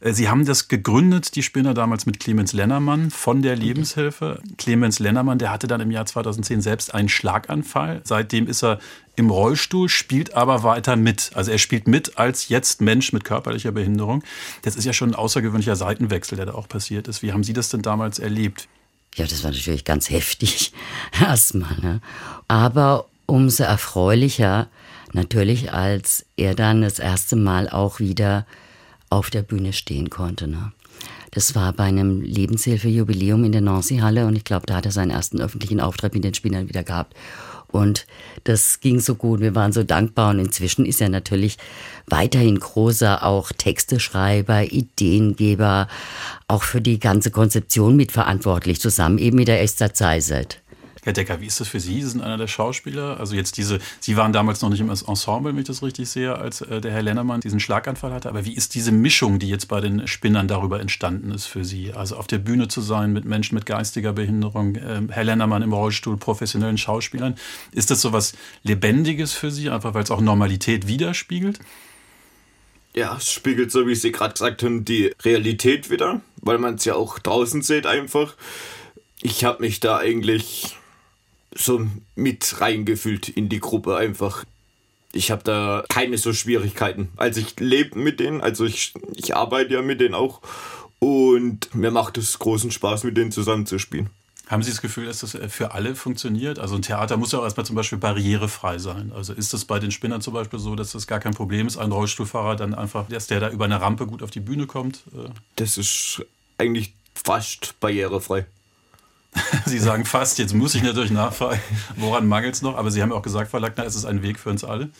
Äh, 0.00 0.12
sie 0.12 0.28
haben 0.28 0.44
das 0.44 0.68
gegründet, 0.68 1.34
die 1.34 1.42
Spinner 1.42 1.74
damals 1.74 2.06
mit 2.06 2.20
Clemens 2.20 2.52
Lennermann 2.52 3.10
von 3.10 3.42
der 3.42 3.56
Lebenshilfe. 3.56 4.40
Clemens 4.56 4.98
Lennermann, 4.98 5.38
der 5.38 5.50
hatte 5.50 5.66
dann 5.66 5.80
im 5.80 5.90
Jahr 5.90 6.06
2010 6.06 6.60
selbst 6.60 6.94
einen 6.94 7.08
Schlaganfall. 7.08 8.00
Seitdem 8.04 8.46
ist 8.46 8.62
er 8.62 8.78
im 9.16 9.30
Rollstuhl, 9.30 9.88
spielt 9.88 10.34
aber 10.34 10.62
weiter 10.62 10.96
mit. 10.96 11.30
Also 11.34 11.50
er 11.50 11.58
spielt 11.58 11.88
mit 11.88 12.18
als 12.18 12.48
jetzt 12.48 12.80
Mensch 12.80 13.12
mit 13.12 13.24
körperlicher 13.24 13.72
Behinderung. 13.72 14.22
Das 14.62 14.76
ist 14.76 14.84
ja 14.84 14.92
schon 14.92 15.10
ein 15.10 15.14
außergewöhnlicher 15.16 15.76
Seitenwechsel, 15.76 16.36
der 16.36 16.46
da 16.46 16.54
auch 16.54 16.68
passiert 16.68 17.08
ist. 17.08 17.22
Wie 17.22 17.32
haben 17.32 17.42
Sie 17.42 17.52
das 17.52 17.68
denn 17.68 17.82
damals 17.82 18.18
erlebt? 18.18 18.68
Ja, 19.16 19.26
das 19.26 19.42
war 19.42 19.50
natürlich 19.50 19.84
ganz 19.84 20.10
heftig 20.10 20.72
erstmal. 21.20 21.76
Ne? 21.80 22.00
Aber 22.46 23.06
umso 23.26 23.64
erfreulicher 23.64 24.68
natürlich, 25.12 25.72
als 25.72 26.24
er 26.36 26.54
dann 26.54 26.82
das 26.82 26.98
erste 26.98 27.34
Mal 27.34 27.68
auch 27.68 27.98
wieder 27.98 28.46
auf 29.10 29.30
der 29.30 29.42
Bühne 29.42 29.72
stehen 29.72 30.10
konnte. 30.10 30.48
Ne? 30.48 30.72
Das 31.30 31.54
war 31.54 31.72
bei 31.72 31.84
einem 31.84 32.20
Lebenshilfejubiläum 32.20 33.44
in 33.44 33.52
der 33.52 33.60
Nancy-Halle 33.60 34.26
und 34.26 34.36
ich 34.36 34.44
glaube, 34.44 34.66
da 34.66 34.76
hat 34.76 34.86
er 34.86 34.92
seinen 34.92 35.10
ersten 35.10 35.40
öffentlichen 35.40 35.80
Auftritt 35.80 36.14
mit 36.14 36.24
den 36.24 36.34
Spielern 36.34 36.68
wieder 36.68 36.84
gehabt. 36.84 37.14
Und 37.70 38.06
das 38.44 38.80
ging 38.80 38.98
so 38.98 39.14
gut, 39.14 39.40
wir 39.40 39.54
waren 39.54 39.72
so 39.72 39.82
dankbar 39.82 40.30
und 40.30 40.38
inzwischen 40.38 40.86
ist 40.86 41.02
er 41.02 41.10
natürlich 41.10 41.58
weiterhin 42.06 42.58
großer 42.58 43.22
auch 43.22 43.52
Texteschreiber, 43.52 44.72
Ideengeber, 44.72 45.86
auch 46.46 46.62
für 46.62 46.80
die 46.80 46.98
ganze 46.98 47.30
Konzeption 47.30 47.94
mitverantwortlich, 47.94 48.80
zusammen 48.80 49.18
eben 49.18 49.36
mit 49.36 49.48
der 49.48 49.62
Esther 49.62 49.92
Zeisert. 49.92 50.62
Herr 51.04 51.12
Decker, 51.12 51.40
wie 51.40 51.46
ist 51.46 51.60
das 51.60 51.68
für 51.68 51.80
Sie? 51.80 52.02
Sie 52.02 52.08
sind 52.08 52.22
einer 52.22 52.36
der 52.36 52.46
Schauspieler. 52.46 53.18
Also 53.20 53.34
jetzt 53.34 53.56
diese, 53.56 53.78
Sie 54.00 54.16
waren 54.16 54.32
damals 54.32 54.62
noch 54.62 54.70
nicht 54.70 54.80
im 54.80 54.90
Ensemble, 54.90 55.52
wenn 55.52 55.58
ich 55.58 55.66
das 55.66 55.82
richtig 55.82 56.08
sehe, 56.08 56.36
als 56.36 56.60
äh, 56.60 56.80
der 56.80 56.92
Herr 56.92 57.02
Lennermann 57.02 57.40
diesen 57.40 57.60
Schlaganfall 57.60 58.12
hatte. 58.12 58.28
Aber 58.28 58.44
wie 58.44 58.54
ist 58.54 58.74
diese 58.74 58.92
Mischung, 58.92 59.38
die 59.38 59.48
jetzt 59.48 59.66
bei 59.66 59.80
den 59.80 60.06
Spinnern 60.06 60.48
darüber 60.48 60.80
entstanden 60.80 61.30
ist 61.30 61.46
für 61.46 61.64
Sie? 61.64 61.92
Also 61.92 62.16
auf 62.16 62.26
der 62.26 62.38
Bühne 62.38 62.68
zu 62.68 62.80
sein 62.80 63.12
mit 63.12 63.24
Menschen 63.24 63.54
mit 63.54 63.66
geistiger 63.66 64.12
Behinderung, 64.12 64.76
äh, 64.76 65.02
Herr 65.10 65.24
Lennermann 65.24 65.62
im 65.62 65.72
Rollstuhl, 65.72 66.16
professionellen 66.16 66.78
Schauspielern. 66.78 67.36
Ist 67.72 67.90
das 67.90 68.00
so 68.00 68.12
was 68.12 68.34
Lebendiges 68.62 69.32
für 69.32 69.50
Sie, 69.50 69.70
einfach 69.70 69.94
weil 69.94 70.04
es 70.04 70.10
auch 70.10 70.20
Normalität 70.20 70.88
widerspiegelt? 70.88 71.58
Ja, 72.94 73.16
es 73.16 73.30
spiegelt, 73.30 73.70
so 73.70 73.86
wie 73.86 73.94
Sie 73.94 74.12
gerade 74.12 74.32
gesagt 74.32 74.62
haben, 74.62 74.84
die 74.84 75.12
Realität 75.22 75.90
wieder, 75.90 76.20
weil 76.40 76.58
man 76.58 76.74
es 76.74 76.84
ja 76.84 76.94
auch 76.94 77.18
draußen 77.18 77.62
sieht 77.62 77.86
einfach. 77.86 78.34
Ich 79.20 79.44
habe 79.44 79.62
mich 79.62 79.80
da 79.80 79.98
eigentlich 79.98 80.77
so 81.54 81.86
mit 82.14 82.60
reingefühlt 82.60 83.28
in 83.28 83.48
die 83.48 83.60
Gruppe 83.60 83.96
einfach. 83.96 84.44
Ich 85.12 85.30
habe 85.30 85.42
da 85.42 85.84
keine 85.88 86.18
so 86.18 86.32
Schwierigkeiten. 86.32 87.08
Also 87.16 87.40
ich 87.40 87.58
lebe 87.58 87.98
mit 87.98 88.20
denen, 88.20 88.40
also 88.40 88.64
ich, 88.64 88.92
ich 89.14 89.34
arbeite 89.34 89.74
ja 89.74 89.82
mit 89.82 90.00
denen 90.00 90.14
auch 90.14 90.42
und 90.98 91.74
mir 91.74 91.90
macht 91.90 92.18
es 92.18 92.38
großen 92.38 92.70
Spaß, 92.70 93.04
mit 93.04 93.16
denen 93.16 93.32
zusammenzuspielen. 93.32 94.10
Haben 94.48 94.62
Sie 94.62 94.70
das 94.70 94.80
Gefühl, 94.80 95.04
dass 95.04 95.18
das 95.18 95.34
äh, 95.34 95.48
für 95.48 95.72
alle 95.72 95.94
funktioniert? 95.94 96.58
Also 96.58 96.74
ein 96.74 96.82
Theater 96.82 97.16
muss 97.18 97.32
ja 97.32 97.38
auch 97.38 97.44
erstmal 97.44 97.66
zum 97.66 97.76
Beispiel 97.76 97.98
barrierefrei 97.98 98.78
sein. 98.78 99.12
Also 99.14 99.34
ist 99.34 99.52
das 99.52 99.66
bei 99.66 99.78
den 99.78 99.90
Spinnern 99.90 100.22
zum 100.22 100.32
Beispiel 100.32 100.58
so, 100.58 100.74
dass 100.74 100.92
das 100.92 101.06
gar 101.06 101.20
kein 101.20 101.34
Problem 101.34 101.66
ist, 101.66 101.76
ein 101.76 101.92
Rollstuhlfahrer 101.92 102.56
dann 102.56 102.74
einfach, 102.74 103.06
dass 103.08 103.26
der 103.26 103.40
da 103.40 103.50
über 103.50 103.66
eine 103.66 103.80
Rampe 103.80 104.06
gut 104.06 104.22
auf 104.22 104.30
die 104.30 104.40
Bühne 104.40 104.66
kommt? 104.66 105.02
Äh, 105.14 105.28
das 105.56 105.76
ist 105.76 106.24
eigentlich 106.56 106.94
fast 107.14 107.78
barrierefrei. 107.80 108.46
Sie 109.66 109.78
sagen 109.78 110.04
fast, 110.04 110.38
jetzt 110.38 110.54
muss 110.54 110.74
ich 110.74 110.82
natürlich 110.82 111.10
nachfragen, 111.10 111.60
woran 111.96 112.26
mangelt 112.26 112.54
es 112.54 112.62
noch? 112.62 112.76
Aber 112.76 112.90
Sie 112.90 113.02
haben 113.02 113.12
auch 113.12 113.22
gesagt, 113.22 113.50
Frau 113.50 113.58
Lackner, 113.58 113.84
es 113.84 113.94
ist 113.94 114.04
ein 114.04 114.22
Weg 114.22 114.38
für 114.38 114.50
uns 114.50 114.64
alle. 114.64 114.90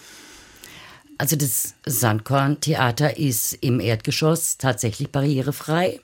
Also 1.18 1.34
das 1.34 1.74
Sandkorn-Theater 1.84 3.18
ist 3.18 3.52
im 3.54 3.80
Erdgeschoss 3.80 4.56
tatsächlich 4.56 5.10
barrierefrei. 5.10 6.00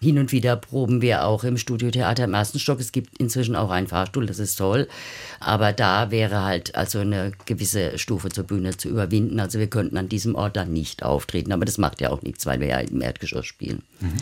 Hin 0.00 0.18
und 0.18 0.32
wieder 0.32 0.56
proben 0.56 1.02
wir 1.02 1.24
auch 1.24 1.44
im 1.44 1.56
Studiotheater 1.56 2.24
im 2.24 2.34
ersten 2.34 2.58
Stock. 2.58 2.80
Es 2.80 2.92
gibt 2.92 3.18
inzwischen 3.18 3.56
auch 3.56 3.70
einen 3.70 3.86
Fahrstuhl, 3.86 4.26
das 4.26 4.38
ist 4.38 4.56
toll. 4.56 4.88
Aber 5.40 5.72
da 5.72 6.10
wäre 6.10 6.42
halt 6.42 6.74
also 6.74 7.00
eine 7.00 7.32
gewisse 7.46 7.98
Stufe 7.98 8.28
zur 8.28 8.44
Bühne 8.44 8.76
zu 8.76 8.88
überwinden. 8.88 9.40
Also 9.40 9.58
wir 9.58 9.68
könnten 9.68 9.96
an 9.96 10.08
diesem 10.08 10.34
Ort 10.34 10.56
dann 10.56 10.72
nicht 10.72 11.02
auftreten. 11.02 11.52
Aber 11.52 11.64
das 11.64 11.78
macht 11.78 12.00
ja 12.00 12.10
auch 12.10 12.22
nichts, 12.22 12.46
weil 12.46 12.60
wir 12.60 12.68
ja 12.68 12.78
im 12.78 13.00
Erdgeschoss 13.00 13.46
spielen. 13.46 13.82
Mhm. 14.00 14.12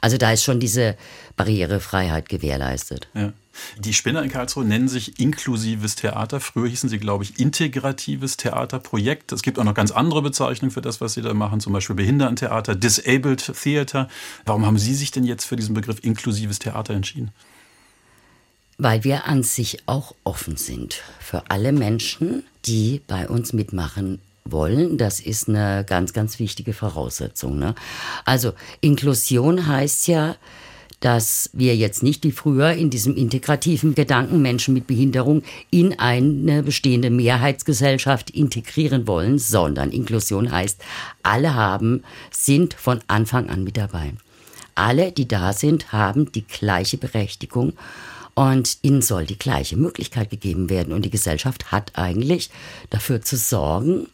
Also 0.00 0.16
da 0.16 0.32
ist 0.32 0.44
schon 0.44 0.60
diese 0.60 0.96
Barrierefreiheit 1.36 2.28
gewährleistet. 2.28 3.08
Ja. 3.14 3.32
Die 3.78 3.94
Spinner 3.94 4.22
in 4.22 4.30
Karlsruhe 4.30 4.64
nennen 4.64 4.88
sich 4.88 5.18
inklusives 5.18 5.96
Theater. 5.96 6.40
Früher 6.40 6.68
hießen 6.68 6.88
sie, 6.88 6.98
glaube 6.98 7.24
ich, 7.24 7.38
integratives 7.38 8.36
Theaterprojekt. 8.36 9.32
Es 9.32 9.42
gibt 9.42 9.58
auch 9.58 9.64
noch 9.64 9.74
ganz 9.74 9.90
andere 9.90 10.22
Bezeichnungen 10.22 10.70
für 10.70 10.82
das, 10.82 11.00
was 11.00 11.14
sie 11.14 11.22
da 11.22 11.34
machen, 11.34 11.60
zum 11.60 11.72
Beispiel 11.72 11.96
Behindertentheater, 11.96 12.74
Disabled 12.74 13.52
Theater. 13.60 14.08
Warum 14.44 14.66
haben 14.66 14.78
Sie 14.78 14.94
sich 14.94 15.10
denn 15.10 15.24
jetzt 15.24 15.44
für 15.44 15.56
diesen 15.56 15.74
Begriff 15.74 15.98
inklusives 16.02 16.58
Theater 16.58 16.94
entschieden? 16.94 17.30
Weil 18.78 19.04
wir 19.04 19.26
an 19.26 19.42
sich 19.42 19.82
auch 19.86 20.14
offen 20.24 20.56
sind 20.56 21.02
für 21.18 21.50
alle 21.50 21.72
Menschen, 21.72 22.44
die 22.64 23.02
bei 23.06 23.28
uns 23.28 23.52
mitmachen 23.52 24.20
wollen. 24.44 24.98
Das 24.98 25.20
ist 25.20 25.48
eine 25.48 25.84
ganz, 25.86 26.12
ganz 26.12 26.38
wichtige 26.38 26.72
Voraussetzung. 26.72 27.58
Ne? 27.58 27.74
Also 28.24 28.52
Inklusion 28.80 29.66
heißt 29.66 30.08
ja, 30.08 30.36
dass 31.00 31.50
wir 31.52 31.74
jetzt 31.76 32.02
nicht 32.02 32.24
wie 32.24 32.32
früher 32.32 32.72
in 32.72 32.90
diesem 32.90 33.16
integrativen 33.16 33.94
Gedanken 33.94 34.42
Menschen 34.42 34.74
mit 34.74 34.86
Behinderung 34.86 35.42
in 35.70 35.98
eine 35.98 36.62
bestehende 36.62 37.10
Mehrheitsgesellschaft 37.10 38.30
integrieren 38.30 39.06
wollen, 39.06 39.38
sondern 39.38 39.90
Inklusion 39.90 40.52
heißt, 40.52 40.80
alle 41.22 41.54
haben, 41.54 42.04
sind 42.30 42.74
von 42.74 43.00
Anfang 43.08 43.48
an 43.48 43.64
mit 43.64 43.76
dabei. 43.76 44.12
Alle, 44.74 45.12
die 45.12 45.26
da 45.26 45.52
sind, 45.52 45.92
haben 45.92 46.30
die 46.32 46.46
gleiche 46.46 46.96
Berechtigung 46.96 47.72
und 48.34 48.78
ihnen 48.82 49.02
soll 49.02 49.26
die 49.26 49.38
gleiche 49.38 49.76
Möglichkeit 49.76 50.30
gegeben 50.30 50.70
werden. 50.70 50.92
Und 50.92 51.04
die 51.04 51.10
Gesellschaft 51.10 51.72
hat 51.72 51.92
eigentlich 51.98 52.50
dafür 52.88 53.20
zu 53.20 53.36
sorgen, 53.36 54.06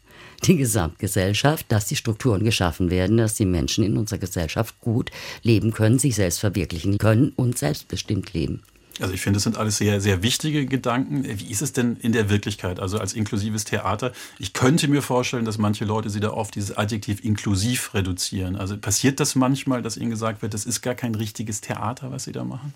die 0.44 0.57
Gesamtgesellschaft, 0.57 1.66
dass 1.68 1.87
die 1.87 1.96
Strukturen 1.96 2.44
geschaffen 2.44 2.90
werden, 2.90 3.16
dass 3.16 3.35
die 3.35 3.46
Menschen 3.46 3.85
in 3.85 3.96
unserer 3.96 4.18
Gesellschaft 4.18 4.81
gut 4.81 5.11
leben 5.42 5.72
können, 5.72 5.99
sich 5.99 6.14
selbst 6.14 6.40
verwirklichen 6.40 6.99
können 6.99 7.33
und 7.37 7.59
selbstbestimmt 7.59 8.33
leben. 8.33 8.62
Also 9.01 9.12
ich 9.12 9.20
finde, 9.20 9.37
das 9.37 9.42
sind 9.42 9.59
alles 9.59 9.77
sehr, 9.77 10.01
sehr 10.01 10.22
wichtige 10.22 10.64
Gedanken. 10.64 11.25
Wie 11.25 11.51
ist 11.51 11.61
es 11.61 11.72
denn 11.72 11.96
in 11.96 12.12
der 12.12 12.31
Wirklichkeit, 12.31 12.81
also 12.81 12.99
als 12.99 13.12
inklusives 13.12 13.64
Theater? 13.64 14.12
Ich 14.38 14.55
könnte 14.55 14.88
mir 14.88 15.03
vorstellen, 15.03 15.44
dass 15.44 15.59
manche 15.59 15.85
Leute 15.85 16.09
sie 16.09 16.20
da 16.20 16.31
oft 16.31 16.55
dieses 16.55 16.77
Adjektiv 16.77 17.22
inklusiv 17.22 17.92
reduzieren. 17.92 18.57
Also 18.57 18.79
passiert 18.79 19.20
das 19.20 19.35
manchmal, 19.35 19.83
dass 19.83 19.99
ihnen 19.99 20.11
gesagt 20.11 20.40
wird, 20.40 20.55
das 20.55 20.64
ist 20.64 20.81
gar 20.81 20.94
kein 20.94 21.14
richtiges 21.14 21.61
Theater, 21.61 22.11
was 22.11 22.25
sie 22.25 22.33
da 22.33 22.44
machen? 22.44 22.72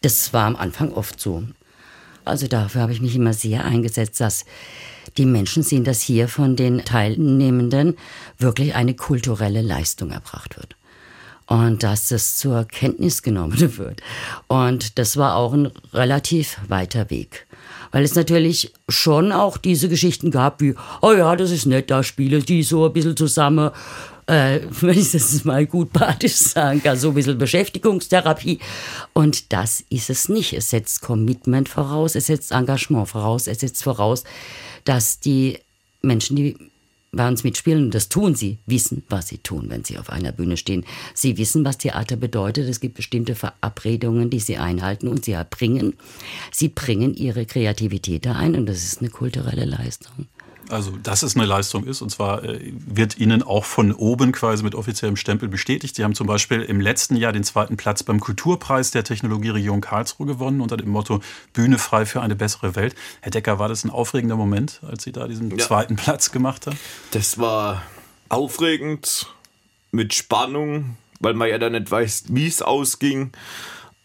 Das 0.00 0.32
war 0.32 0.46
am 0.46 0.56
Anfang 0.56 0.92
oft 0.92 1.20
so. 1.20 1.44
Also 2.30 2.46
dafür 2.46 2.82
habe 2.82 2.92
ich 2.92 3.02
mich 3.02 3.16
immer 3.16 3.34
sehr 3.34 3.64
eingesetzt, 3.64 4.20
dass 4.20 4.44
die 5.16 5.26
Menschen 5.26 5.62
sehen, 5.62 5.84
dass 5.84 6.00
hier 6.00 6.28
von 6.28 6.56
den 6.56 6.84
Teilnehmenden 6.84 7.96
wirklich 8.38 8.74
eine 8.74 8.94
kulturelle 8.94 9.62
Leistung 9.62 10.10
erbracht 10.10 10.56
wird. 10.56 10.76
Und 11.46 11.82
dass 11.82 12.08
das 12.08 12.36
zur 12.36 12.64
Kenntnis 12.64 13.22
genommen 13.22 13.58
wird. 13.78 14.00
Und 14.46 14.98
das 14.98 15.16
war 15.16 15.34
auch 15.34 15.52
ein 15.52 15.72
relativ 15.92 16.58
weiter 16.68 17.10
Weg. 17.10 17.46
Weil 17.90 18.04
es 18.04 18.14
natürlich 18.14 18.72
schon 18.88 19.32
auch 19.32 19.56
diese 19.56 19.88
Geschichten 19.88 20.30
gab 20.30 20.60
wie, 20.60 20.76
oh 21.02 21.12
ja, 21.12 21.34
das 21.34 21.50
ist 21.50 21.66
nett, 21.66 21.90
da 21.90 22.04
spielen 22.04 22.44
die 22.44 22.62
so 22.62 22.86
ein 22.86 22.92
bisschen 22.92 23.16
zusammen 23.16 23.70
äh, 24.30 24.60
wenn 24.80 24.96
ich 24.96 25.10
das 25.12 25.44
mal 25.44 25.66
gut 25.66 25.92
badisch 25.92 26.36
sagen 26.36 26.82
kann, 26.82 26.96
so 26.96 27.08
ein 27.08 27.14
bisschen 27.14 27.38
Beschäftigungstherapie. 27.38 28.60
Und 29.12 29.52
das 29.52 29.84
ist 29.90 30.08
es 30.08 30.28
nicht. 30.28 30.52
Es 30.52 30.70
setzt 30.70 31.02
Commitment 31.02 31.68
voraus, 31.68 32.14
es 32.14 32.26
setzt 32.26 32.52
Engagement 32.52 33.08
voraus, 33.08 33.46
es 33.46 33.60
setzt 33.60 33.82
voraus, 33.82 34.24
dass 34.84 35.20
die 35.20 35.58
Menschen, 36.02 36.36
die 36.36 36.56
bei 37.12 37.26
uns 37.26 37.42
mitspielen, 37.42 37.86
und 37.86 37.94
das 37.94 38.08
tun 38.08 38.36
sie, 38.36 38.58
wissen, 38.66 39.02
was 39.08 39.26
sie 39.26 39.38
tun, 39.38 39.66
wenn 39.68 39.82
sie 39.82 39.98
auf 39.98 40.10
einer 40.10 40.30
Bühne 40.30 40.56
stehen. 40.56 40.84
Sie 41.12 41.38
wissen, 41.38 41.64
was 41.64 41.78
Theater 41.78 42.14
bedeutet. 42.14 42.68
Es 42.68 42.78
gibt 42.78 42.94
bestimmte 42.94 43.34
Verabredungen, 43.34 44.30
die 44.30 44.38
sie 44.38 44.58
einhalten 44.58 45.08
und 45.08 45.24
sie 45.24 45.32
erbringen. 45.32 45.94
Sie 46.52 46.68
bringen 46.68 47.14
ihre 47.14 47.46
Kreativität 47.46 48.26
da 48.26 48.36
ein 48.36 48.54
und 48.54 48.66
das 48.66 48.84
ist 48.84 49.00
eine 49.00 49.10
kulturelle 49.10 49.64
Leistung. 49.64 50.28
Also, 50.70 50.92
dass 51.02 51.22
es 51.22 51.36
eine 51.36 51.44
Leistung 51.46 51.84
ist, 51.84 52.02
und 52.02 52.10
zwar 52.10 52.44
äh, 52.44 52.72
wird 52.72 53.18
Ihnen 53.18 53.42
auch 53.42 53.64
von 53.64 53.92
oben 53.92 54.32
quasi 54.32 54.62
mit 54.62 54.74
offiziellem 54.74 55.16
Stempel 55.16 55.48
bestätigt. 55.48 55.96
Sie 55.96 56.04
haben 56.04 56.14
zum 56.14 56.26
Beispiel 56.26 56.62
im 56.62 56.80
letzten 56.80 57.16
Jahr 57.16 57.32
den 57.32 57.44
zweiten 57.44 57.76
Platz 57.76 58.02
beim 58.02 58.20
Kulturpreis 58.20 58.90
der 58.90 59.04
Technologieregion 59.04 59.80
Karlsruhe 59.80 60.26
gewonnen 60.26 60.60
unter 60.60 60.76
dem 60.76 60.90
Motto 60.90 61.20
Bühne 61.52 61.78
frei 61.78 62.06
für 62.06 62.20
eine 62.20 62.36
bessere 62.36 62.76
Welt. 62.76 62.94
Herr 63.20 63.30
Decker, 63.30 63.58
war 63.58 63.68
das 63.68 63.84
ein 63.84 63.90
aufregender 63.90 64.36
Moment, 64.36 64.80
als 64.86 65.02
Sie 65.02 65.12
da 65.12 65.26
diesen 65.26 65.50
ja. 65.50 65.58
zweiten 65.58 65.96
Platz 65.96 66.32
gemacht 66.32 66.66
haben? 66.66 66.78
Das 67.10 67.38
war 67.38 67.82
aufregend, 68.28 69.26
mit 69.92 70.14
Spannung, 70.14 70.96
weil 71.20 71.34
man 71.34 71.48
ja 71.48 71.58
dann 71.58 71.72
nicht 71.72 71.90
weiß, 71.90 72.24
wie 72.28 72.46
es 72.46 72.62
ausging. 72.62 73.32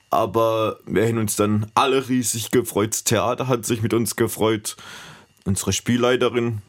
Aber 0.09 0.79
wir 0.85 1.07
haben 1.07 1.17
uns 1.17 1.35
dann 1.35 1.69
alle 1.75 2.07
riesig 2.07 2.51
gefreut. 2.51 2.91
Das 2.91 3.03
Theater 3.03 3.47
hat 3.47 3.65
sich 3.65 3.81
mit 3.81 3.93
uns 3.93 4.15
gefreut. 4.15 4.77
Unsere 5.45 5.73
Spielleiterin 5.73 6.63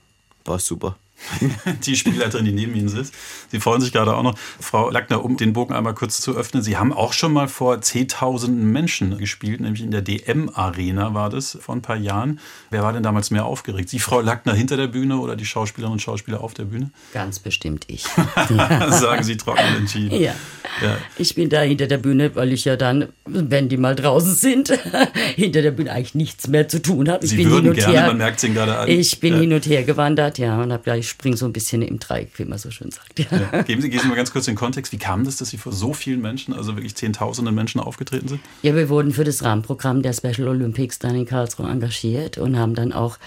war 0.45 0.59
super. 0.59 0.97
die 1.87 1.97
Spielleiterin, 1.97 2.45
die 2.45 2.53
neben 2.53 2.75
Ihnen 2.75 2.89
sitzt. 2.89 3.15
Sie 3.51 3.61
freuen 3.61 3.81
sich 3.81 3.93
gerade 3.93 4.15
auch 4.15 4.23
noch. 4.23 4.35
Frau 4.61 4.91
Lackner, 4.91 5.25
um 5.25 5.37
den 5.37 5.53
Bogen 5.53 5.75
einmal 5.75 5.95
kurz 5.95 6.21
zu 6.21 6.37
öffnen. 6.37 6.63
Sie 6.63 6.77
haben 6.77 6.93
auch 6.93 7.13
schon 7.13 7.33
mal 7.33 7.49
vor 7.49 7.81
zehntausenden 7.81 8.71
Menschen 8.71 9.17
gespielt, 9.19 9.61
nämlich 9.61 9.83
in 9.83 9.91
der 9.91 10.03
DM-Arena 10.03 11.15
war 11.15 11.31
das 11.31 11.57
vor 11.61 11.75
ein 11.75 11.83
paar 11.83 11.97
Jahren. 11.97 12.41
Wer 12.71 12.83
war 12.83 12.93
denn 12.93 13.03
damals 13.03 13.31
mehr 13.31 13.45
aufgeregt? 13.45 13.89
Sie, 13.89 13.99
Frau 13.99 14.21
Lackner, 14.21 14.55
hinter 14.55 14.77
der 14.77 14.87
Bühne 14.89 15.19
oder 15.19 15.37
die 15.37 15.47
Schauspielerinnen 15.47 15.95
und 15.95 16.01
Schauspieler 16.01 16.41
auf 16.43 16.55
der 16.55 16.65
Bühne? 16.65 16.91
Ganz 17.13 17.39
bestimmt 17.39 17.85
ich. 17.89 18.05
Sagen 18.89 19.23
Sie 19.23 19.37
trocken 19.37 19.77
entschieden. 19.77 20.21
Ja. 20.21 20.35
Ja. 20.83 20.99
Ich 21.17 21.35
bin 21.35 21.49
da 21.49 21.61
hinter 21.63 21.87
der 21.87 21.99
Bühne, 21.99 22.35
weil 22.35 22.53
ich 22.53 22.65
ja 22.65 22.77
dann, 22.77 23.09
wenn 23.25 23.69
die 23.69 23.77
mal 23.77 23.95
draußen 23.95 24.35
sind, 24.35 24.69
hinter 25.37 25.63
der 25.63 25.71
Bühne 25.71 25.93
eigentlich 25.93 26.15
nichts 26.15 26.49
mehr 26.49 26.69
zu 26.69 26.83
tun 26.83 27.09
habe. 27.09 27.25
Ich 27.25 27.31
Sie 27.31 27.37
bin 27.37 27.51
würden 27.51 27.63
hin 27.65 27.71
und 27.71 27.77
gerne, 27.79 27.93
her, 27.99 28.07
man 28.09 28.19
merkt 28.19 28.39
es 28.39 28.45
Ihnen 28.45 28.55
gerade 28.55 28.77
an. 28.79 28.89
Ich 28.89 29.21
bin 29.21 29.35
Ja. 29.35 29.41
hin 29.41 29.53
und 29.53 29.67
her 29.67 29.85
gewandert, 29.85 30.39
ja, 30.39 30.61
und 30.61 30.73
hab 30.73 30.85
gleich, 30.85 31.06
ich 31.07 31.11
spring 31.11 31.37
so 31.37 31.47
ein 31.47 31.53
bisschen 31.53 31.83
im 31.83 31.99
Dreieck, 31.99 32.39
wie 32.39 32.45
man 32.45 32.59
so 32.59 32.71
schön 32.71 32.91
sagt. 32.91 33.19
Ja. 33.19 33.27
Ja. 33.31 33.63
Geben, 33.63 33.81
Sie, 33.81 33.89
geben 33.89 34.03
Sie 34.03 34.09
mal 34.09 34.17
ganz 34.17 34.33
kurz 34.33 34.45
den 34.45 34.57
Kontext. 34.57 34.93
Wie 34.93 34.99
kam 34.99 35.25
das, 35.25 35.37
dass 35.37 35.51
Sie 35.51 35.59
vor 35.59 35.73
so 35.73 35.93
vielen 35.93 36.21
Menschen, 36.21 36.53
also 36.53 36.77
wirklich 36.77 36.95
Zehntausenden 36.95 37.55
Menschen 37.55 37.81
aufgetreten 37.81 38.29
sind? 38.29 38.41
Ja, 38.63 38.75
wir 38.75 38.89
wurden 38.89 39.13
für 39.13 39.25
das 39.25 39.43
Rahmenprogramm 39.43 40.03
der 40.03 40.13
Special 40.13 40.49
Olympics 40.49 40.99
dann 40.99 41.15
in 41.15 41.27
Karlsruhe 41.27 41.69
engagiert 41.69 42.39
und 42.39 42.59
haben 42.59 42.75
dann 42.75 42.93
auch 42.93 43.19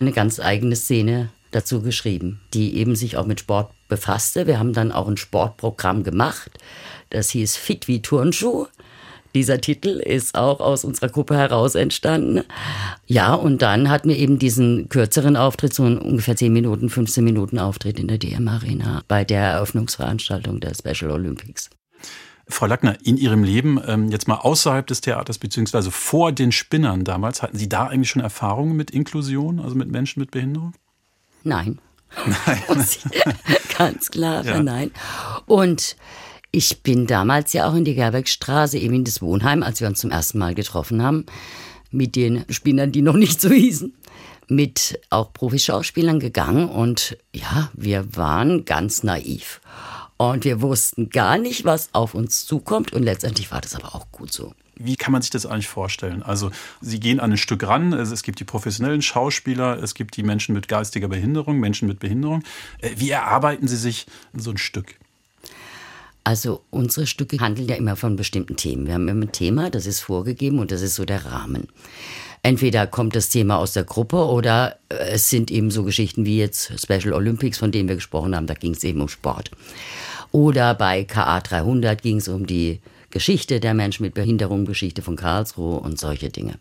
eine 0.00 0.12
ganz 0.12 0.40
eigene 0.40 0.76
Szene 0.76 1.30
dazu 1.50 1.80
geschrieben, 1.80 2.40
die 2.54 2.76
eben 2.76 2.96
sich 2.96 3.16
auch 3.16 3.26
mit 3.26 3.40
Sport 3.40 3.70
befasste. 3.88 4.46
Wir 4.46 4.58
haben 4.58 4.72
dann 4.72 4.92
auch 4.92 5.08
ein 5.08 5.16
Sportprogramm 5.16 6.02
gemacht, 6.02 6.50
das 7.10 7.30
hieß 7.30 7.56
Fit 7.56 7.88
wie 7.88 8.02
Turnschuh. 8.02 8.66
Dieser 9.36 9.60
Titel 9.60 10.00
ist 10.00 10.34
auch 10.34 10.60
aus 10.60 10.82
unserer 10.82 11.10
Gruppe 11.10 11.36
heraus 11.36 11.74
entstanden. 11.74 12.42
Ja, 13.06 13.34
und 13.34 13.60
dann 13.60 13.90
hatten 13.90 14.08
wir 14.08 14.16
eben 14.16 14.38
diesen 14.38 14.88
kürzeren 14.88 15.36
Auftritt, 15.36 15.74
so 15.74 15.82
einen 15.82 15.98
ungefähr 15.98 16.36
10 16.36 16.50
Minuten, 16.50 16.88
15 16.88 17.22
Minuten 17.22 17.58
Auftritt 17.58 17.98
in 18.00 18.08
der 18.08 18.16
DM 18.16 18.48
Arena 18.48 19.02
bei 19.08 19.24
der 19.24 19.42
Eröffnungsveranstaltung 19.42 20.58
der 20.60 20.72
Special 20.74 21.10
Olympics. 21.10 21.68
Frau 22.48 22.64
Lackner, 22.64 22.96
in 23.04 23.18
Ihrem 23.18 23.44
Leben, 23.44 23.78
ähm, 23.86 24.08
jetzt 24.08 24.26
mal 24.26 24.36
außerhalb 24.36 24.86
des 24.86 25.02
Theaters, 25.02 25.36
beziehungsweise 25.36 25.90
vor 25.90 26.32
den 26.32 26.50
Spinnern 26.50 27.04
damals, 27.04 27.42
hatten 27.42 27.58
Sie 27.58 27.68
da 27.68 27.88
eigentlich 27.88 28.08
schon 28.08 28.22
Erfahrungen 28.22 28.74
mit 28.74 28.90
Inklusion, 28.90 29.60
also 29.60 29.74
mit 29.74 29.90
Menschen 29.90 30.20
mit 30.20 30.30
Behinderung? 30.30 30.72
Nein. 31.44 31.78
Ich 32.74 33.76
Ganz 33.76 34.10
klar, 34.10 34.42
Ja. 34.46 34.62
nein. 34.62 34.92
Und 35.44 35.96
ich 36.50 36.82
bin 36.82 37.06
damals 37.06 37.52
ja 37.52 37.68
auch 37.68 37.74
in 37.74 37.84
die 37.84 37.94
Gerbergstraße, 37.94 38.78
eben 38.78 38.94
in 38.94 39.04
das 39.04 39.20
Wohnheim, 39.20 39.62
als 39.62 39.80
wir 39.80 39.88
uns 39.88 40.00
zum 40.00 40.10
ersten 40.10 40.38
Mal 40.38 40.54
getroffen 40.54 41.02
haben, 41.02 41.26
mit 41.90 42.16
den 42.16 42.44
Spinnern, 42.48 42.92
die 42.92 43.02
noch 43.02 43.16
nicht 43.16 43.40
so 43.40 43.50
hießen, 43.50 43.94
mit 44.48 45.00
auch 45.10 45.32
Profischauspielern 45.32 46.20
gegangen. 46.20 46.68
Und 46.68 47.16
ja, 47.34 47.70
wir 47.74 48.16
waren 48.16 48.64
ganz 48.64 49.02
naiv. 49.02 49.60
Und 50.18 50.44
wir 50.44 50.62
wussten 50.62 51.10
gar 51.10 51.36
nicht, 51.36 51.64
was 51.64 51.90
auf 51.92 52.14
uns 52.14 52.46
zukommt. 52.46 52.92
Und 52.92 53.02
letztendlich 53.02 53.50
war 53.50 53.60
das 53.60 53.74
aber 53.74 53.94
auch 53.94 54.10
gut 54.10 54.32
so. 54.32 54.54
Wie 54.78 54.96
kann 54.96 55.12
man 55.12 55.22
sich 55.22 55.30
das 55.30 55.46
eigentlich 55.46 55.68
vorstellen? 55.68 56.22
Also 56.22 56.50
Sie 56.82 57.00
gehen 57.00 57.18
an 57.18 57.32
ein 57.32 57.38
Stück 57.38 57.66
ran, 57.66 57.94
es 57.94 58.22
gibt 58.22 58.40
die 58.40 58.44
professionellen 58.44 59.00
Schauspieler, 59.00 59.82
es 59.82 59.94
gibt 59.94 60.16
die 60.18 60.22
Menschen 60.22 60.54
mit 60.54 60.68
geistiger 60.68 61.08
Behinderung, 61.08 61.58
Menschen 61.58 61.88
mit 61.88 61.98
Behinderung. 61.98 62.42
Äh, 62.78 62.90
Wie 62.96 63.10
erarbeiten 63.10 63.68
Sie 63.68 63.76
sich 63.76 64.06
so 64.34 64.50
ein 64.50 64.58
Stück? 64.58 64.96
Also 66.26 66.62
unsere 66.70 67.06
Stücke 67.06 67.38
handeln 67.38 67.68
ja 67.68 67.76
immer 67.76 67.94
von 67.94 68.16
bestimmten 68.16 68.56
Themen. 68.56 68.88
Wir 68.88 68.94
haben 68.94 69.06
immer 69.06 69.26
ein 69.26 69.30
Thema, 69.30 69.70
das 69.70 69.86
ist 69.86 70.00
vorgegeben 70.00 70.58
und 70.58 70.72
das 70.72 70.82
ist 70.82 70.96
so 70.96 71.04
der 71.04 71.24
Rahmen. 71.24 71.68
Entweder 72.42 72.88
kommt 72.88 73.14
das 73.14 73.28
Thema 73.28 73.58
aus 73.58 73.74
der 73.74 73.84
Gruppe 73.84 74.16
oder 74.16 74.76
äh, 74.88 74.96
es 75.12 75.30
sind 75.30 75.52
eben 75.52 75.70
so 75.70 75.84
Geschichten 75.84 76.24
wie 76.26 76.38
jetzt 76.38 76.72
Special 76.80 77.12
Olympics, 77.12 77.58
von 77.58 77.70
denen 77.70 77.88
wir 77.88 77.94
gesprochen 77.94 78.34
haben, 78.34 78.48
da 78.48 78.54
ging 78.54 78.72
es 78.72 78.82
eben 78.82 79.02
um 79.02 79.08
Sport. 79.08 79.52
Oder 80.32 80.74
bei 80.74 81.04
KA 81.04 81.38
300 81.38 82.02
ging 82.02 82.16
es 82.16 82.26
um 82.26 82.44
die 82.44 82.80
Geschichte 83.10 83.60
der 83.60 83.74
Menschen 83.74 84.02
mit 84.02 84.14
Behinderung, 84.14 84.64
Geschichte 84.64 85.02
von 85.02 85.14
Karlsruhe 85.14 85.78
und 85.78 85.96
solche 85.96 86.30
Dinge. 86.30 86.54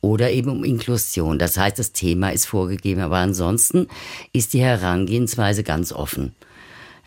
Oder 0.00 0.30
eben 0.30 0.48
um 0.48 0.62
Inklusion. 0.62 1.40
Das 1.40 1.58
heißt, 1.58 1.76
das 1.76 1.90
Thema 1.90 2.28
ist 2.28 2.46
vorgegeben, 2.46 3.00
aber 3.00 3.16
ansonsten 3.16 3.88
ist 4.32 4.52
die 4.52 4.60
Herangehensweise 4.60 5.64
ganz 5.64 5.92
offen. 5.92 6.36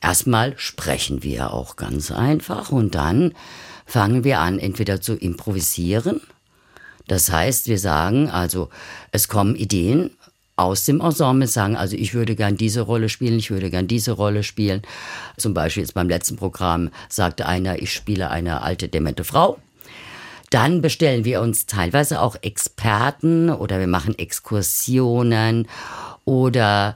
Erstmal 0.06 0.54
sprechen 0.58 1.24
wir 1.24 1.52
auch 1.52 1.78
ganz 1.78 2.12
einfach 2.12 2.70
und 2.70 2.94
dann 2.94 3.34
fangen 3.88 4.24
wir 4.24 4.40
an, 4.40 4.60
entweder 4.60 5.02
zu 5.02 5.16
improvisieren. 5.16 6.22
Das 7.08 7.32
heißt, 7.32 7.68
wir 7.68 7.80
sagen, 7.80 8.30
also 8.30 8.70
es 9.12 9.30
kommen 9.30 9.56
Ideen 9.56 10.12
aus 10.58 10.86
dem 10.86 11.02
Ensemble, 11.02 11.48
sagen, 11.48 11.76
also 11.76 11.96
ich 11.96 12.14
würde 12.14 12.36
gern 12.36 12.56
diese 12.56 12.82
Rolle 12.82 13.10
spielen, 13.10 13.40
ich 13.40 13.50
würde 13.50 13.72
gern 13.72 13.88
diese 13.88 14.12
Rolle 14.12 14.44
spielen. 14.44 14.84
Zum 15.38 15.56
Beispiel 15.56 15.82
jetzt 15.82 15.96
beim 15.96 16.08
letzten 16.08 16.36
Programm 16.36 16.92
sagte 17.10 17.48
einer, 17.48 17.82
ich 17.82 17.92
spiele 17.92 18.30
eine 18.30 18.62
alte, 18.62 18.88
demente 18.88 19.24
Frau. 19.24 19.58
Dann 20.52 20.84
bestellen 20.84 21.26
wir 21.26 21.42
uns 21.42 21.66
teilweise 21.66 22.22
auch 22.22 22.36
Experten 22.44 23.50
oder 23.50 23.80
wir 23.80 23.88
machen 23.88 24.16
Exkursionen 24.20 25.68
oder 26.26 26.96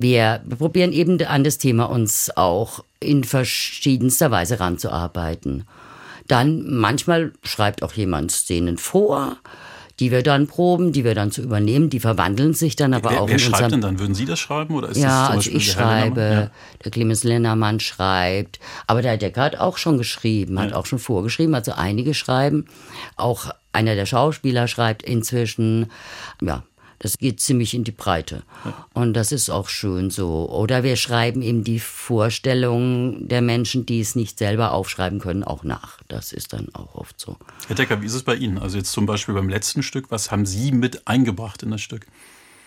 wir 0.00 0.40
probieren 0.58 0.92
eben 0.92 1.22
an 1.24 1.44
das 1.44 1.58
Thema 1.58 1.84
uns 1.84 2.34
auch 2.34 2.84
in 3.00 3.22
verschiedenster 3.22 4.30
Weise 4.30 4.58
ranzuarbeiten. 4.58 5.64
Dann 6.26 6.64
manchmal 6.70 7.32
schreibt 7.42 7.82
auch 7.82 7.92
jemand 7.92 8.30
Szenen 8.32 8.78
vor, 8.78 9.36
die 10.00 10.10
wir 10.10 10.22
dann 10.22 10.46
proben, 10.46 10.92
die 10.92 11.04
wir 11.04 11.14
dann 11.14 11.30
zu 11.30 11.42
übernehmen, 11.42 11.90
die 11.90 12.00
verwandeln 12.00 12.54
sich 12.54 12.74
dann 12.74 12.94
aber 12.94 13.10
wer 13.10 13.20
auch 13.20 13.26
wer 13.28 13.34
in 13.34 13.38
schreibt 13.38 13.54
unserem 13.64 13.70
denn 13.72 13.80
dann? 13.82 13.98
Würden 13.98 14.14
Sie 14.14 14.24
das 14.24 14.38
schreiben? 14.38 14.74
Oder 14.74 14.88
ist 14.88 14.96
das 14.96 15.02
ja, 15.02 15.26
zum 15.26 15.36
also 15.36 15.50
ich 15.50 15.66
der 15.66 15.72
schreibe, 15.72 16.20
Lennermann? 16.20 16.50
der 16.84 16.90
Clemens 16.90 17.24
Lennermann 17.24 17.80
schreibt, 17.80 18.58
aber 18.86 19.02
der 19.02 19.18
Decker 19.18 19.42
hat 19.42 19.56
auch 19.56 19.76
schon 19.76 19.98
geschrieben, 19.98 20.58
hat 20.58 20.72
auch 20.72 20.86
schon 20.86 20.98
vorgeschrieben, 20.98 21.54
also 21.54 21.72
einige 21.72 22.14
schreiben. 22.14 22.66
Auch 23.16 23.50
einer 23.72 23.94
der 23.94 24.06
Schauspieler 24.06 24.68
schreibt 24.68 25.02
inzwischen, 25.02 25.90
ja, 26.40 26.62
das 27.00 27.16
geht 27.16 27.40
ziemlich 27.40 27.72
in 27.72 27.82
die 27.82 27.92
Breite. 27.92 28.42
Und 28.92 29.14
das 29.14 29.32
ist 29.32 29.48
auch 29.48 29.70
schön 29.70 30.10
so. 30.10 30.50
Oder 30.50 30.82
wir 30.82 30.96
schreiben 30.96 31.40
eben 31.40 31.64
die 31.64 31.80
Vorstellungen 31.80 33.26
der 33.26 33.40
Menschen, 33.40 33.86
die 33.86 34.00
es 34.00 34.14
nicht 34.14 34.38
selber 34.38 34.72
aufschreiben 34.72 35.18
können, 35.18 35.42
auch 35.42 35.64
nach. 35.64 35.98
Das 36.08 36.34
ist 36.34 36.52
dann 36.52 36.68
auch 36.74 36.94
oft 36.94 37.18
so. 37.18 37.38
Herr 37.66 37.76
Decker, 37.76 38.02
wie 38.02 38.06
ist 38.06 38.14
es 38.14 38.22
bei 38.22 38.34
Ihnen? 38.34 38.58
Also 38.58 38.76
jetzt 38.76 38.92
zum 38.92 39.06
Beispiel 39.06 39.34
beim 39.34 39.48
letzten 39.48 39.82
Stück, 39.82 40.10
was 40.10 40.30
haben 40.30 40.44
Sie 40.44 40.72
mit 40.72 41.08
eingebracht 41.08 41.62
in 41.62 41.70
das 41.70 41.80
Stück? 41.80 42.06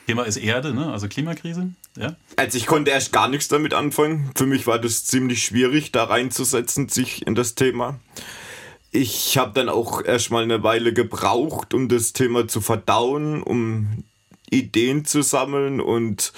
Thema 0.08 0.24
ist 0.24 0.38
Erde, 0.38 0.74
ne? 0.74 0.91
also 0.91 1.08
Klimakrise. 1.08 1.72
Ja? 1.96 2.15
Also 2.36 2.58
ich 2.58 2.65
konnte 2.65 2.89
erst 2.89 3.13
gar 3.13 3.28
nichts 3.28 3.50
damit 3.50 3.76
anfangen. 3.76 4.32
Für 4.36 4.48
mich 4.48 4.65
war 4.65 4.80
das 4.80 5.06
ziemlich 5.06 5.43
schwierig, 5.43 5.91
da 5.91 6.06
reinzusetzen, 6.06 6.89
sich 6.89 7.28
in 7.28 7.36
das 7.36 7.54
Thema. 7.54 8.00
Ich 8.89 9.38
habe 9.38 9.54
dann 9.54 9.69
auch 9.69 10.04
erstmal 10.04 10.43
eine 10.43 10.63
Weile 10.63 10.91
gebraucht, 10.91 11.76
um 11.76 11.88
das 11.88 12.13
Thema 12.13 12.48
zu 12.48 12.62
verdauen, 12.62 13.43
um 13.43 14.04
Ideen 14.54 15.06
zu 15.06 15.22
sammeln 15.22 15.82
und 15.82 16.34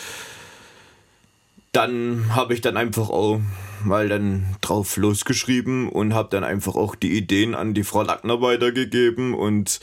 dann 1.71 2.33
habe 2.33 2.53
ich 2.53 2.61
dann 2.61 2.77
einfach 2.77 3.09
auch 3.09 3.41
mal 3.83 4.07
dann 4.07 4.55
drauf 4.61 4.95
losgeschrieben 4.97 5.89
und 5.89 6.13
habe 6.13 6.29
dann 6.31 6.43
einfach 6.43 6.75
auch 6.75 6.95
die 6.95 7.17
Ideen 7.17 7.53
an 7.53 7.73
die 7.73 7.83
Frau 7.83 8.01
Lackner 8.01 8.41
weitergegeben 8.41 9.33
und 9.33 9.79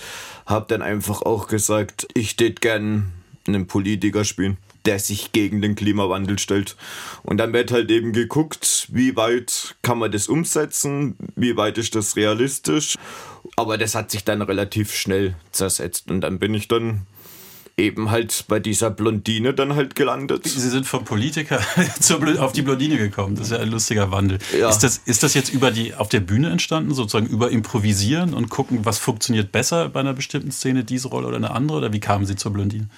habe 0.47 0.67
dann 0.69 0.83
einfach 0.83 1.23
auch 1.23 1.49
gesagt, 1.49 2.09
ich 2.15 2.37
tät 2.37 2.61
gern 2.61 3.13
einen 3.47 3.67
Politiker 3.67 4.25
spielen, 4.25 4.57
der 4.87 4.99
sich 4.99 5.33
gegen 5.33 5.61
den 5.61 5.75
Klimawandel 5.75 6.39
stellt. 6.39 6.77
Und 7.23 7.37
dann 7.39 7.53
wird 7.53 7.71
halt 7.71 7.91
eben 7.91 8.13
geguckt, 8.13 8.89
wie 8.91 9.17
weit 9.17 9.77
kann 9.83 9.99
man 9.99 10.13
das 10.13 10.29
umsetzen, 10.29 11.17
wie 11.37 11.57
weit 11.57 11.79
ist 11.79 11.95
das 11.95 12.17
realistisch. 12.17 12.97
Aber 13.57 13.77
das 13.77 13.95
hat 13.95 14.11
sich 14.11 14.25
dann 14.25 14.43
relativ 14.43 14.95
schnell 14.95 15.35
zersetzt 15.51 16.11
und 16.11 16.23
dann 16.23 16.39
bin 16.39 16.55
ich 16.55 16.69
dann 16.69 17.07
eben 17.77 18.11
halt 18.11 18.45
bei 18.49 18.61
dieser 18.61 18.91
Blondine 18.91 19.55
dann 19.55 19.75
halt 19.75 19.95
gelandet. 19.95 20.45
Sie 20.47 20.69
sind 20.69 20.87
vom 20.87 21.05
Politiker 21.05 21.61
zur 22.01 22.21
Bl- 22.21 22.39
auf 22.39 22.53
die 22.53 22.63
Blondine 22.63 22.99
gekommen. 22.99 23.35
Das 23.37 23.47
ist 23.47 23.53
ja 23.53 23.59
ein 23.59 23.71
lustiger 23.71 24.11
Wandel. 24.11 24.39
Ja. 24.59 24.69
Ist, 24.69 24.81
das, 24.81 24.99
ist 24.99 25.23
das 25.23 25.35
jetzt 25.35 25.53
über 25.53 25.71
die, 25.71 25.95
auf 25.95 26.09
der 26.09 26.21
Bühne 26.21 26.51
entstanden, 26.51 26.93
sozusagen 26.95 27.27
über 27.27 27.51
Improvisieren 27.51 28.35
und 28.35 28.51
gucken, 28.51 28.85
was 28.85 28.99
funktioniert 28.99 29.53
besser 29.53 29.89
bei 29.89 30.01
einer 30.01 30.13
bestimmten 30.13 30.51
Szene, 30.53 30.85
diese 30.85 31.09
Rolle 31.09 31.27
oder 31.29 31.37
eine 31.37 31.51
andere? 31.51 31.79
Oder 31.79 31.93
wie 31.93 32.01
kamen 32.01 32.27
Sie 32.27 32.37
zur 32.37 32.53
Blondine? 32.53 32.89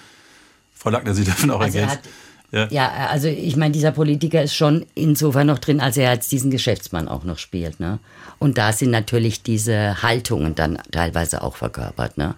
Frau 0.73 0.89
Lackner, 0.89 1.13
Sie 1.13 1.23
dürfen 1.23 1.49
auch 1.51 1.61
Also 1.61 1.77
er 1.77 1.83
ergänzen. 1.85 2.09
hat, 2.51 2.71
ja. 2.71 2.89
also 3.09 3.27
ich 3.27 3.55
meine, 3.55 3.71
dieser 3.71 3.91
Politiker 3.91 4.43
ist 4.43 4.55
schon 4.55 4.85
insofern 4.93 5.47
noch 5.47 5.59
drin, 5.59 5.79
als 5.79 5.97
er 5.97 6.13
jetzt 6.13 6.31
diesen 6.31 6.51
Geschäftsmann 6.51 7.07
auch 7.07 7.23
noch 7.23 7.37
spielt. 7.39 7.79
Ne? 7.79 7.99
Und 8.39 8.57
da 8.57 8.71
sind 8.71 8.91
natürlich 8.91 9.41
diese 9.41 10.03
Haltungen 10.03 10.53
dann 10.53 10.79
teilweise 10.91 11.41
auch 11.41 11.55
verkörpert. 11.55 12.17
Ne? 12.17 12.35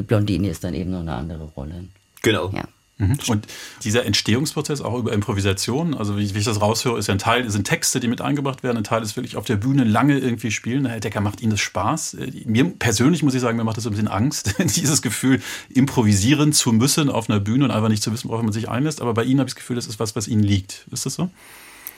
Die 0.00 0.06
Blondine 0.06 0.48
ist 0.48 0.64
dann 0.64 0.72
eben 0.72 0.90
noch 0.90 1.00
eine 1.00 1.12
andere 1.12 1.44
Rolle. 1.44 1.84
Genau. 2.22 2.50
Ja. 2.54 2.64
Mhm. 2.96 3.18
Und 3.28 3.46
dieser 3.84 4.06
Entstehungsprozess 4.06 4.80
auch 4.80 4.98
über 4.98 5.12
Improvisation, 5.12 5.92
also 5.92 6.16
wie, 6.16 6.34
wie 6.34 6.38
ich 6.38 6.46
das 6.46 6.62
raushöre, 6.62 6.98
ist 6.98 7.06
ja 7.08 7.14
ein 7.14 7.18
Teil, 7.18 7.50
sind 7.50 7.66
Texte, 7.66 8.00
die 8.00 8.08
mit 8.08 8.22
eingebracht 8.22 8.62
werden, 8.62 8.78
ein 8.78 8.84
Teil 8.84 9.02
ist 9.02 9.14
wirklich 9.14 9.36
auf 9.36 9.44
der 9.44 9.56
Bühne 9.56 9.84
lange 9.84 10.18
irgendwie 10.18 10.50
spielen. 10.50 10.86
Herr 10.86 11.00
Decker, 11.00 11.20
macht 11.20 11.42
Ihnen 11.42 11.50
das 11.50 11.60
Spaß? 11.60 12.14
Äh, 12.14 12.30
Mir 12.46 12.64
persönlich 12.64 13.22
muss 13.22 13.34
ich 13.34 13.42
sagen, 13.42 13.58
mir 13.58 13.64
macht 13.64 13.76
das 13.76 13.86
ein 13.86 13.90
bisschen 13.90 14.08
Angst, 14.08 14.54
dieses 14.58 15.02
Gefühl, 15.02 15.42
improvisieren 15.68 16.54
zu 16.54 16.72
müssen 16.72 17.10
auf 17.10 17.28
einer 17.28 17.40
Bühne 17.40 17.66
und 17.66 17.72
einfach 17.72 17.90
nicht 17.90 18.02
zu 18.02 18.10
wissen, 18.10 18.30
worauf 18.30 18.42
man 18.42 18.52
sich 18.54 18.70
einlässt. 18.70 19.02
Aber 19.02 19.12
bei 19.12 19.24
Ihnen 19.24 19.40
habe 19.40 19.48
ich 19.48 19.54
das 19.54 19.60
Gefühl, 19.60 19.76
das 19.76 19.86
ist 19.86 20.00
was, 20.00 20.16
was 20.16 20.28
Ihnen 20.28 20.42
liegt. 20.42 20.86
Ist 20.90 21.04
das 21.04 21.12
so? 21.12 21.28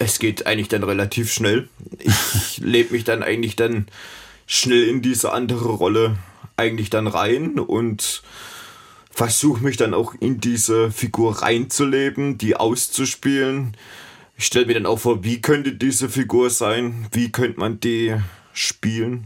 Es 0.01 0.19
geht 0.19 0.47
eigentlich 0.47 0.67
dann 0.67 0.83
relativ 0.83 1.33
schnell. 1.33 1.69
Ich 2.01 2.59
lebe 2.65 2.95
mich 2.95 3.05
dann 3.05 3.23
eigentlich 3.23 3.55
dann 3.55 3.87
schnell 4.47 4.83
in 4.83 5.03
diese 5.03 5.33
andere 5.33 5.69
Rolle 5.69 6.17
eigentlich 6.57 6.91
dann 6.91 7.07
rein 7.07 7.59
und 7.59 8.23
versuche 9.11 9.63
mich 9.63 9.77
dann 9.77 9.95
auch 9.95 10.15
in 10.21 10.41
diese 10.41 10.91
Figur 10.91 11.43
reinzuleben, 11.43 12.39
die 12.39 12.57
auszuspielen. 12.57 13.77
ich 14.37 14.47
stelle 14.47 14.67
mir 14.67 14.75
dann 14.75 14.87
auch 14.87 14.99
vor, 14.99 15.23
wie 15.23 15.41
könnte 15.41 15.73
diese 15.73 16.09
Figur 16.09 16.51
sein? 16.51 17.07
Wie 17.13 17.31
könnte 17.31 17.61
man 17.61 17.79
die 17.81 18.17
spielen? 18.53 19.25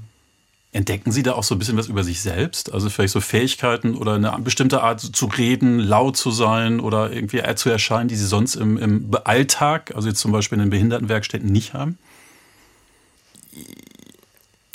Entdecken 0.72 1.10
Sie 1.10 1.22
da 1.22 1.32
auch 1.32 1.44
so 1.44 1.54
ein 1.54 1.58
bisschen 1.58 1.78
was 1.78 1.88
über 1.88 2.04
sich 2.04 2.20
selbst? 2.20 2.74
Also 2.74 2.90
vielleicht 2.90 3.14
so 3.14 3.20
Fähigkeiten 3.20 3.94
oder 3.94 4.14
eine 4.14 4.36
bestimmte 4.40 4.82
Art 4.82 5.00
zu 5.00 5.24
reden, 5.26 5.78
laut 5.78 6.18
zu 6.18 6.30
sein 6.30 6.80
oder 6.80 7.10
irgendwie 7.12 7.42
zu 7.54 7.70
erscheinen, 7.70 8.08
die 8.08 8.16
Sie 8.16 8.26
sonst 8.26 8.56
im, 8.56 8.76
im 8.76 9.10
Alltag, 9.24 9.92
also 9.94 10.08
jetzt 10.08 10.20
zum 10.20 10.32
Beispiel 10.32 10.56
in 10.56 10.64
den 10.64 10.70
Behindertenwerkstätten, 10.70 11.50
nicht 11.50 11.72
haben? 11.72 11.96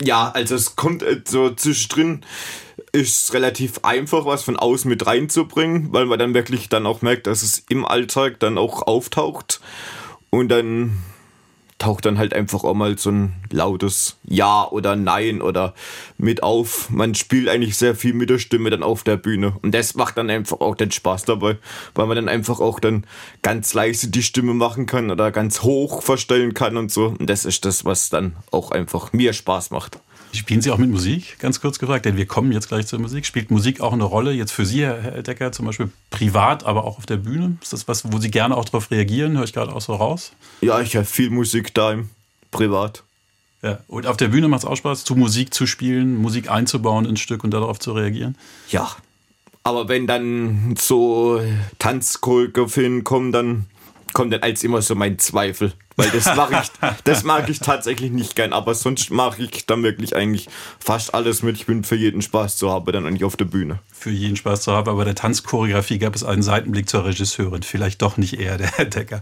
Ja, 0.03 0.31
also 0.33 0.55
es 0.55 0.75
kommt 0.75 1.03
äh, 1.03 1.21
so 1.25 1.53
zwischendrin, 1.53 2.21
ist 2.91 3.33
relativ 3.33 3.79
einfach, 3.83 4.25
was 4.25 4.43
von 4.43 4.57
außen 4.57 4.89
mit 4.89 5.05
reinzubringen, 5.05 5.93
weil 5.93 6.05
man 6.05 6.19
dann 6.19 6.33
wirklich 6.33 6.69
dann 6.69 6.85
auch 6.85 7.01
merkt, 7.01 7.27
dass 7.27 7.43
es 7.43 7.63
im 7.69 7.85
Alltag 7.85 8.39
dann 8.39 8.57
auch 8.57 8.81
auftaucht. 8.87 9.61
Und 10.29 10.49
dann 10.49 10.97
taucht 11.81 12.05
dann 12.05 12.19
halt 12.19 12.35
einfach 12.35 12.63
auch 12.63 12.75
mal 12.75 12.97
so 12.99 13.09
ein 13.09 13.33
lautes 13.49 14.17
Ja 14.23 14.67
oder 14.67 14.95
Nein 14.95 15.41
oder 15.41 15.73
mit 16.19 16.43
auf. 16.43 16.91
Man 16.91 17.15
spielt 17.15 17.49
eigentlich 17.49 17.75
sehr 17.75 17.95
viel 17.95 18.13
mit 18.13 18.29
der 18.29 18.37
Stimme 18.37 18.69
dann 18.69 18.83
auf 18.83 19.03
der 19.03 19.17
Bühne. 19.17 19.57
Und 19.63 19.73
das 19.73 19.95
macht 19.95 20.17
dann 20.17 20.29
einfach 20.29 20.59
auch 20.59 20.75
den 20.75 20.91
Spaß 20.91 21.25
dabei, 21.25 21.57
weil 21.95 22.05
man 22.05 22.15
dann 22.15 22.29
einfach 22.29 22.59
auch 22.59 22.79
dann 22.79 23.07
ganz 23.41 23.73
leise 23.73 24.09
die 24.09 24.21
Stimme 24.21 24.53
machen 24.53 24.85
kann 24.85 25.09
oder 25.09 25.31
ganz 25.31 25.63
hoch 25.63 26.03
verstellen 26.03 26.53
kann 26.53 26.77
und 26.77 26.91
so. 26.91 27.15
Und 27.17 27.27
das 27.27 27.45
ist 27.45 27.65
das, 27.65 27.83
was 27.83 28.09
dann 28.11 28.35
auch 28.51 28.69
einfach 28.69 29.11
mir 29.11 29.33
Spaß 29.33 29.71
macht. 29.71 29.99
Spielen 30.33 30.61
Sie 30.61 30.71
auch 30.71 30.77
mit 30.77 30.89
Musik, 30.89 31.39
ganz 31.39 31.59
kurz 31.59 31.77
gefragt, 31.77 32.05
denn 32.05 32.15
wir 32.15 32.25
kommen 32.25 32.51
jetzt 32.51 32.69
gleich 32.69 32.87
zur 32.87 32.99
Musik. 32.99 33.25
Spielt 33.25 33.51
Musik 33.51 33.81
auch 33.81 33.91
eine 33.91 34.03
Rolle 34.03 34.31
jetzt 34.31 34.51
für 34.51 34.65
Sie, 34.65 34.81
Herr 34.81 35.23
Decker, 35.23 35.51
zum 35.51 35.65
Beispiel 35.65 35.91
privat, 36.09 36.65
aber 36.65 36.85
auch 36.85 36.97
auf 36.97 37.05
der 37.05 37.17
Bühne? 37.17 37.57
Ist 37.61 37.73
das 37.73 37.87
was, 37.87 38.11
wo 38.11 38.17
Sie 38.19 38.31
gerne 38.31 38.55
auch 38.55 38.65
darauf 38.65 38.91
reagieren? 38.91 39.37
Höre 39.37 39.43
ich 39.43 39.53
gerade 39.53 39.73
auch 39.73 39.81
so 39.81 39.93
raus? 39.93 40.31
Ja, 40.61 40.79
ich 40.79 40.95
habe 40.95 41.05
viel 41.05 41.29
Musik 41.29 41.73
da 41.73 41.91
im 41.91 42.09
Privat. 42.51 43.03
Ja, 43.61 43.79
und 43.87 44.07
auf 44.07 44.17
der 44.17 44.29
Bühne 44.29 44.47
macht 44.47 44.63
es 44.63 44.65
auch 44.65 44.75
Spaß, 44.75 45.03
zu 45.03 45.15
Musik 45.15 45.53
zu 45.53 45.67
spielen, 45.67 46.15
Musik 46.15 46.49
einzubauen 46.49 47.05
ins 47.05 47.19
Stück 47.19 47.43
und 47.43 47.51
darauf 47.51 47.79
zu 47.79 47.91
reagieren? 47.91 48.35
Ja, 48.69 48.89
aber 49.63 49.87
wenn 49.87 50.07
dann 50.07 50.75
so 50.79 51.41
Tanzchoreografien 51.77 53.03
kommen, 53.03 53.31
dann 53.31 53.65
kommt 54.13 54.33
dann 54.33 54.41
als 54.41 54.63
immer 54.63 54.81
so 54.81 54.95
mein 54.95 55.19
Zweifel. 55.19 55.73
Weil 56.01 56.09
das 56.11 56.25
mache 56.35 56.61
ich, 56.61 56.89
das 57.03 57.23
mag 57.23 57.49
ich 57.49 57.59
tatsächlich 57.59 58.11
nicht 58.11 58.35
gern. 58.35 58.53
Aber 58.53 58.73
sonst 58.73 59.11
mache 59.11 59.43
ich 59.43 59.65
dann 59.65 59.83
wirklich 59.83 60.15
eigentlich 60.15 60.49
fast 60.79 61.13
alles 61.13 61.43
mit. 61.43 61.55
Ich 61.55 61.65
bin 61.65 61.83
für 61.83 61.95
jeden 61.95 62.21
Spaß 62.21 62.57
zu 62.57 62.71
haben, 62.71 62.91
dann 62.91 63.05
eigentlich 63.05 63.23
auf 63.23 63.37
der 63.37 63.45
Bühne. 63.45 63.79
Für 63.91 64.09
jeden 64.09 64.35
Spaß 64.35 64.61
zu 64.61 64.71
haben. 64.71 64.89
Aber 64.89 65.05
der 65.05 65.15
Tanzchoreografie 65.15 65.99
gab 65.99 66.15
es 66.15 66.23
einen 66.23 66.41
Seitenblick 66.41 66.89
zur 66.89 67.05
Regisseurin. 67.05 67.63
Vielleicht 67.63 68.01
doch 68.01 68.17
nicht 68.17 68.39
eher 68.39 68.57
der 68.57 68.71
Herr 68.71 68.85
Decker. 68.85 69.21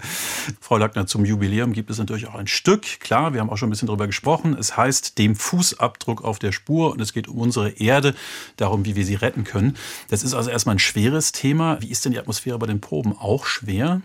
Frau 0.62 0.78
Lackner, 0.78 1.06
zum 1.06 1.26
Jubiläum 1.26 1.74
gibt 1.74 1.89
es 1.89 1.98
natürlich 1.98 2.28
auch 2.28 2.36
ein 2.36 2.48
Stück. 2.48 3.00
Klar, 3.00 3.34
wir 3.34 3.42
haben 3.42 3.50
auch 3.50 3.58
schon 3.58 3.68
ein 3.68 3.72
bisschen 3.72 3.88
drüber 3.88 4.08
gesprochen. 4.08 4.56
Es 4.58 4.78
heißt 4.78 5.18
dem 5.18 5.36
Fußabdruck 5.36 6.24
auf 6.24 6.39
der 6.39 6.52
Spur 6.52 6.92
und 6.92 7.02
es 7.02 7.13
geht 7.13 7.28
um 7.28 7.38
unsere 7.38 7.70
Erde, 7.72 8.15
darum, 8.58 8.86
wie 8.86 8.96
wir 8.96 9.06
sie 9.06 9.15
retten 9.15 9.44
können. 9.44 9.76
Das 10.10 10.24
ist 10.24 10.34
also 10.34 10.50
erstmal 10.50 10.76
ein 10.76 10.80
schweres 10.80 11.32
Thema. 11.32 11.82
Wie 11.82 11.89
ist 11.89 12.06
denn 12.06 12.12
die 12.12 12.20
Atmosphäre 12.20 12.58
bei 12.58 12.68
den 12.68 12.82
Proben? 12.82 13.18
Auch 13.18 13.46
schwer? 13.46 14.02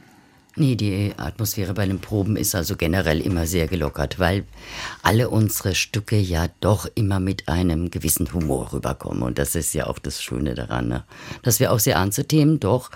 Nee, 0.57 0.77
die 0.77 1.13
Atmosphäre 1.17 1.75
bei 1.75 1.85
den 1.85 1.99
Proben 1.99 2.37
ist 2.37 2.55
also 2.55 2.77
generell 2.77 3.21
immer 3.21 3.45
sehr 3.47 3.67
gelockert, 3.67 4.21
weil 4.21 4.45
alle 5.03 5.29
unsere 5.29 5.75
Stücke 5.75 6.17
ja 6.17 6.47
doch 6.61 6.87
immer 6.95 7.19
mit 7.19 7.49
einem 7.49 7.91
gewissen 7.91 8.33
Humor 8.33 8.73
rüberkommen. 8.73 9.23
Und 9.25 9.39
das 9.39 9.57
ist 9.57 9.75
ja 9.75 9.89
auch 9.89 9.99
das 9.99 10.23
Schöne 10.23 10.55
daran, 10.55 10.87
ne? 10.89 11.05
dass 11.43 11.59
wir 11.59 11.73
auch 11.73 11.81
sehr 11.81 11.97
ernste 11.97 12.27
Themen 12.27 12.61
doch 12.61 12.91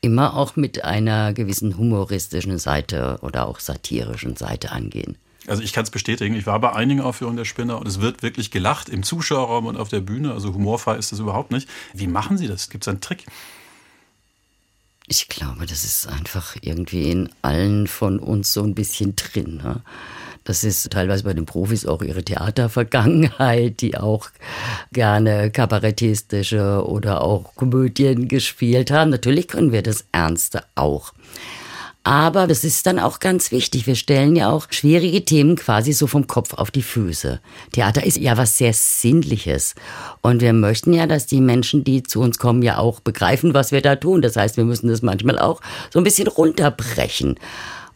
immer 0.00 0.34
auch 0.34 0.56
mit 0.56 0.84
einer 0.84 1.34
gewissen 1.34 1.76
humoristischen 1.76 2.58
Seite 2.58 3.18
oder 3.20 3.48
auch 3.48 3.60
satirischen 3.60 4.36
Seite 4.36 4.72
angehen. 4.72 5.18
Also 5.46 5.62
ich 5.62 5.74
kann 5.74 5.84
es 5.84 5.90
bestätigen, 5.90 6.34
ich 6.34 6.46
war 6.46 6.58
bei 6.58 6.72
einigen 6.72 7.02
Aufführungen 7.02 7.36
der 7.36 7.44
Spinner 7.44 7.78
und 7.78 7.86
es 7.86 8.00
wird 8.00 8.22
wirklich 8.22 8.50
gelacht 8.50 8.88
im 8.88 9.02
Zuschauerraum 9.02 9.66
und 9.66 9.76
auf 9.76 9.88
der 9.88 10.00
Bühne. 10.00 10.32
Also 10.32 10.54
humorfrei 10.54 10.96
ist 10.96 11.12
das 11.12 11.18
überhaupt 11.18 11.50
nicht. 11.50 11.68
Wie 11.92 12.06
machen 12.06 12.38
Sie 12.38 12.48
das? 12.48 12.70
Gibt 12.70 12.84
es 12.84 12.88
einen 12.88 13.02
Trick? 13.02 13.26
Ich 15.06 15.28
glaube, 15.28 15.66
das 15.66 15.84
ist 15.84 16.08
einfach 16.08 16.56
irgendwie 16.62 17.10
in 17.10 17.28
allen 17.42 17.86
von 17.86 18.18
uns 18.18 18.54
so 18.54 18.62
ein 18.62 18.74
bisschen 18.74 19.14
drin. 19.16 19.58
Ne? 19.62 19.82
Das 20.44 20.64
ist 20.64 20.90
teilweise 20.90 21.24
bei 21.24 21.34
den 21.34 21.44
Profis 21.44 21.84
auch 21.84 22.02
ihre 22.02 22.22
Theatervergangenheit, 22.22 23.82
die 23.82 23.98
auch 23.98 24.28
gerne 24.92 25.50
kabarettistische 25.50 26.86
oder 26.86 27.20
auch 27.20 27.54
Komödien 27.54 28.28
gespielt 28.28 28.90
haben. 28.90 29.10
Natürlich 29.10 29.48
können 29.48 29.72
wir 29.72 29.82
das 29.82 30.06
Ernste 30.12 30.64
auch. 30.74 31.12
Aber 32.06 32.46
das 32.46 32.64
ist 32.64 32.86
dann 32.86 32.98
auch 32.98 33.18
ganz 33.18 33.50
wichtig. 33.50 33.86
Wir 33.86 33.94
stellen 33.94 34.36
ja 34.36 34.50
auch 34.50 34.66
schwierige 34.68 35.24
Themen 35.24 35.56
quasi 35.56 35.94
so 35.94 36.06
vom 36.06 36.26
Kopf 36.26 36.52
auf 36.52 36.70
die 36.70 36.82
Füße. 36.82 37.40
Theater 37.72 38.04
ist 38.04 38.18
ja 38.18 38.36
was 38.36 38.58
sehr 38.58 38.74
Sinnliches. 38.74 39.74
Und 40.20 40.42
wir 40.42 40.52
möchten 40.52 40.92
ja, 40.92 41.06
dass 41.06 41.26
die 41.26 41.40
Menschen, 41.40 41.82
die 41.82 42.02
zu 42.02 42.20
uns 42.20 42.38
kommen, 42.38 42.62
ja 42.62 42.76
auch 42.76 43.00
begreifen, 43.00 43.54
was 43.54 43.72
wir 43.72 43.80
da 43.80 43.96
tun. 43.96 44.20
Das 44.20 44.36
heißt, 44.36 44.58
wir 44.58 44.64
müssen 44.64 44.88
das 44.88 45.00
manchmal 45.00 45.38
auch 45.38 45.62
so 45.90 45.98
ein 45.98 46.04
bisschen 46.04 46.28
runterbrechen. 46.28 47.36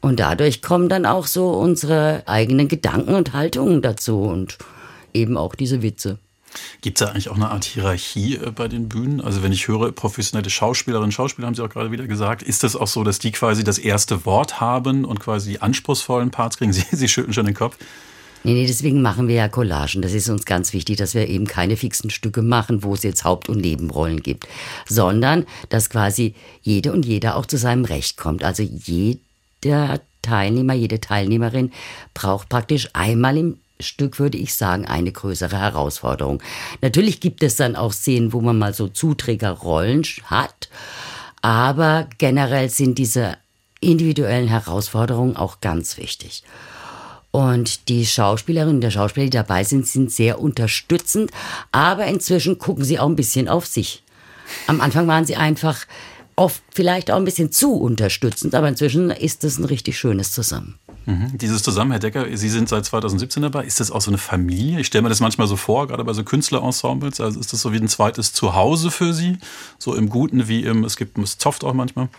Und 0.00 0.20
dadurch 0.20 0.62
kommen 0.62 0.88
dann 0.88 1.04
auch 1.04 1.26
so 1.26 1.50
unsere 1.50 2.22
eigenen 2.24 2.68
Gedanken 2.68 3.14
und 3.14 3.34
Haltungen 3.34 3.82
dazu 3.82 4.22
und 4.22 4.56
eben 5.12 5.36
auch 5.36 5.54
diese 5.54 5.82
Witze. 5.82 6.18
Gibt 6.80 7.00
es 7.00 7.06
da 7.06 7.12
eigentlich 7.12 7.28
auch 7.28 7.36
eine 7.36 7.50
Art 7.50 7.64
Hierarchie 7.64 8.36
äh, 8.36 8.50
bei 8.50 8.68
den 8.68 8.88
Bühnen? 8.88 9.20
Also 9.20 9.42
wenn 9.42 9.52
ich 9.52 9.68
höre, 9.68 9.92
professionelle 9.92 10.50
Schauspielerinnen 10.50 11.08
und 11.08 11.12
Schauspieler 11.12 11.46
haben 11.46 11.54
Sie 11.54 11.62
auch 11.62 11.70
gerade 11.70 11.90
wieder 11.90 12.06
gesagt, 12.06 12.42
ist 12.42 12.62
das 12.62 12.76
auch 12.76 12.86
so, 12.86 13.04
dass 13.04 13.18
die 13.18 13.32
quasi 13.32 13.64
das 13.64 13.78
erste 13.78 14.24
Wort 14.24 14.60
haben 14.60 15.04
und 15.04 15.20
quasi 15.20 15.52
die 15.52 15.62
anspruchsvollen 15.62 16.30
Parts 16.30 16.58
kriegen? 16.58 16.72
Sie, 16.78 16.84
Sie 16.90 17.08
schütteln 17.08 17.32
schon 17.32 17.46
den 17.46 17.54
Kopf. 17.54 17.76
Nee, 18.44 18.54
nee, 18.54 18.66
deswegen 18.66 19.02
machen 19.02 19.26
wir 19.26 19.34
ja 19.34 19.48
Collagen. 19.48 20.00
Das 20.00 20.12
ist 20.12 20.28
uns 20.28 20.44
ganz 20.44 20.72
wichtig, 20.72 20.96
dass 20.96 21.14
wir 21.14 21.28
eben 21.28 21.46
keine 21.46 21.76
fixen 21.76 22.08
Stücke 22.10 22.40
machen, 22.40 22.84
wo 22.84 22.94
es 22.94 23.02
jetzt 23.02 23.24
Haupt- 23.24 23.48
und 23.48 23.60
Nebenrollen 23.60 24.22
gibt, 24.22 24.46
sondern 24.86 25.44
dass 25.70 25.90
quasi 25.90 26.34
jede 26.62 26.92
und 26.92 27.04
jeder 27.04 27.36
auch 27.36 27.46
zu 27.46 27.58
seinem 27.58 27.84
Recht 27.84 28.16
kommt. 28.16 28.44
Also 28.44 28.62
jeder 28.62 30.00
Teilnehmer, 30.22 30.74
jede 30.74 31.00
Teilnehmerin 31.00 31.72
braucht 32.14 32.48
praktisch 32.48 32.88
einmal 32.92 33.36
im 33.36 33.58
Stück, 33.80 34.18
würde 34.18 34.38
ich 34.38 34.54
sagen, 34.54 34.86
eine 34.86 35.12
größere 35.12 35.58
Herausforderung. 35.58 36.42
Natürlich 36.80 37.20
gibt 37.20 37.42
es 37.42 37.56
dann 37.56 37.76
auch 37.76 37.92
Szenen, 37.92 38.32
wo 38.32 38.40
man 38.40 38.58
mal 38.58 38.74
so 38.74 38.88
Zuträgerrollen 38.88 40.04
hat, 40.24 40.68
aber 41.42 42.08
generell 42.18 42.68
sind 42.68 42.98
diese 42.98 43.36
individuellen 43.80 44.48
Herausforderungen 44.48 45.36
auch 45.36 45.60
ganz 45.60 45.96
wichtig. 45.96 46.42
Und 47.30 47.88
die 47.88 48.06
Schauspielerinnen 48.06 48.76
und 48.76 48.80
der 48.80 48.90
Schauspieler, 48.90 49.26
die 49.26 49.30
dabei 49.30 49.62
sind, 49.62 49.86
sind 49.86 50.10
sehr 50.10 50.40
unterstützend, 50.40 51.30
aber 51.72 52.06
inzwischen 52.06 52.58
gucken 52.58 52.84
sie 52.84 52.98
auch 52.98 53.08
ein 53.08 53.16
bisschen 53.16 53.48
auf 53.48 53.66
sich. 53.66 54.02
Am 54.66 54.80
Anfang 54.80 55.06
waren 55.06 55.26
sie 55.26 55.36
einfach 55.36 55.86
oft 56.36 56.62
vielleicht 56.72 57.10
auch 57.10 57.16
ein 57.16 57.24
bisschen 57.24 57.52
zu 57.52 57.74
unterstützend, 57.74 58.54
aber 58.54 58.68
inzwischen 58.68 59.10
ist 59.10 59.44
es 59.44 59.58
ein 59.58 59.64
richtig 59.64 59.98
schönes 59.98 60.32
Zusammen. 60.32 60.78
Mhm. 61.08 61.38
Dieses 61.38 61.62
Zusammen, 61.62 61.92
Herr 61.92 62.00
Decker, 62.00 62.26
Sie 62.36 62.50
sind 62.50 62.68
seit 62.68 62.84
2017 62.84 63.42
dabei. 63.42 63.64
Ist 63.64 63.80
das 63.80 63.90
auch 63.90 64.02
so 64.02 64.10
eine 64.10 64.18
Familie? 64.18 64.80
Ich 64.80 64.88
stelle 64.88 65.00
mir 65.00 65.08
das 65.08 65.20
manchmal 65.20 65.46
so 65.46 65.56
vor, 65.56 65.86
gerade 65.86 66.04
bei 66.04 66.12
so 66.12 66.22
Künstlerensembles. 66.22 67.18
Also 67.22 67.40
ist 67.40 67.50
das 67.50 67.62
so 67.62 67.72
wie 67.72 67.78
ein 67.78 67.88
zweites 67.88 68.34
Zuhause 68.34 68.90
für 68.90 69.14
Sie? 69.14 69.38
So 69.78 69.94
im 69.94 70.10
Guten 70.10 70.48
wie 70.48 70.64
im, 70.64 70.84
es 70.84 70.98
gibt, 70.98 71.16
es 71.16 71.38
zofft 71.38 71.64
auch 71.64 71.72
manchmal? 71.72 72.10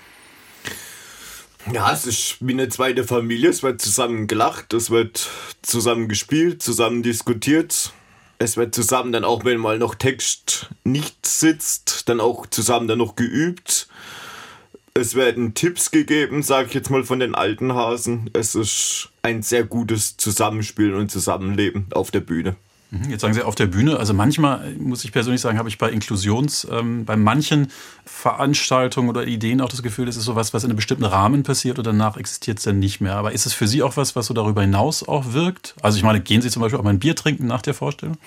Ja, 1.72 1.92
es 1.94 2.08
ist 2.08 2.38
wie 2.40 2.54
eine 2.54 2.68
zweite 2.70 3.04
Familie. 3.04 3.52
Es 3.52 3.62
wird 3.62 3.80
zusammen 3.80 4.26
gelacht, 4.26 4.74
es 4.74 4.90
wird 4.90 5.30
zusammen 5.62 6.08
gespielt, 6.08 6.64
zusammen 6.64 7.04
diskutiert. 7.04 7.94
Es 8.40 8.58
wird 8.58 8.74
zusammen 8.74 9.12
dann 9.12 9.24
auch, 9.24 9.46
wenn 9.46 9.60
mal 9.60 9.78
noch 9.78 9.94
Text 9.94 10.68
nicht 10.84 11.28
sitzt, 11.28 12.10
dann 12.10 12.20
auch 12.20 12.48
zusammen 12.48 12.88
dann 12.88 12.98
noch 12.98 13.16
geübt. 13.16 13.88
Es 15.00 15.16
werden 15.16 15.54
Tipps 15.54 15.92
gegeben, 15.92 16.44
sage 16.44 16.68
ich 16.68 16.74
jetzt 16.74 16.90
mal 16.90 17.06
von 17.06 17.22
den 17.22 17.34
alten 17.34 17.74
Hasen. 17.74 18.30
Es 18.34 18.54
ist 18.54 19.10
ein 19.22 19.44
sehr 19.44 19.64
gutes 19.64 20.18
Zusammenspielen 20.18 20.94
und 20.94 21.10
Zusammenleben 21.10 21.88
auf 21.92 22.12
der 22.12 22.20
Bühne. 22.20 22.58
Mhm, 22.92 23.10
jetzt 23.10 23.22
sagen 23.22 23.34
Sie 23.34 23.42
auf 23.42 23.56
der 23.56 23.68
Bühne. 23.68 23.98
Also 23.98 24.14
manchmal, 24.14 24.74
muss 24.76 25.06
ich 25.06 25.14
persönlich 25.14 25.40
sagen, 25.40 25.58
habe 25.58 25.70
ich 25.70 25.78
bei 25.78 25.90
Inklusions, 25.90 26.68
ähm, 26.70 27.06
bei 27.06 27.16
manchen 27.16 27.72
Veranstaltungen 28.04 29.08
oder 29.08 29.26
Ideen 29.26 29.62
auch 29.62 29.70
das 29.70 29.84
Gefühl, 29.84 30.10
es 30.10 30.18
ist 30.18 30.26
sowas, 30.26 30.54
was 30.54 30.66
in 30.66 30.70
einem 30.70 30.76
bestimmten 30.76 31.06
Rahmen 31.06 31.44
passiert 31.44 31.78
und 31.78 31.88
danach 31.88 32.18
existiert 32.18 32.58
es 32.58 32.66
dann 32.66 32.80
nicht 32.80 33.00
mehr. 33.00 33.16
Aber 33.16 33.32
ist 33.32 33.46
es 33.46 33.54
für 33.54 33.70
Sie 33.70 33.82
auch 33.82 33.96
was, 33.96 34.18
was 34.18 34.26
so 34.26 34.34
darüber 34.34 34.62
hinaus 34.62 35.08
auch 35.08 35.32
wirkt? 35.32 35.76
Also 35.82 35.98
ich 35.98 36.04
meine, 36.04 36.20
gehen 36.20 36.42
Sie 36.42 36.50
zum 36.50 36.62
Beispiel 36.62 36.78
auch 36.78 36.84
mal 36.84 36.90
ein 36.90 37.00
Bier 37.00 37.16
trinken 37.16 37.48
nach 37.48 37.62
der 37.62 37.74
Vorstellung? 37.74 38.18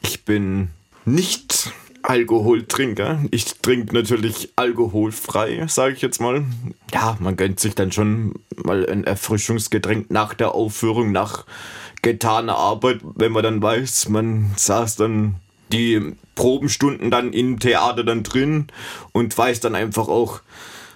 Ich 0.00 0.24
bin 0.24 0.68
nicht 1.04 1.72
Alkoholtrinker. 2.06 3.24
Ich 3.32 3.46
trinke 3.62 3.92
natürlich 3.92 4.52
alkoholfrei, 4.54 5.66
sage 5.66 5.94
ich 5.94 6.02
jetzt 6.02 6.20
mal. 6.20 6.44
Ja, 6.94 7.16
man 7.18 7.36
gönnt 7.36 7.58
sich 7.58 7.74
dann 7.74 7.90
schon 7.90 8.34
mal 8.54 8.88
ein 8.88 9.02
Erfrischungsgetränk 9.02 10.08
nach 10.10 10.32
der 10.32 10.54
Aufführung, 10.54 11.10
nach 11.10 11.46
getaner 12.02 12.56
Arbeit, 12.56 13.00
wenn 13.16 13.32
man 13.32 13.42
dann 13.42 13.60
weiß, 13.60 14.08
man 14.08 14.52
saß 14.56 14.94
dann 14.96 15.36
die 15.72 16.14
Probenstunden 16.36 17.10
dann 17.10 17.32
im 17.32 17.58
Theater 17.58 18.04
dann 18.04 18.22
drin 18.22 18.68
und 19.10 19.36
weiß 19.36 19.58
dann 19.58 19.74
einfach 19.74 20.06
auch, 20.06 20.42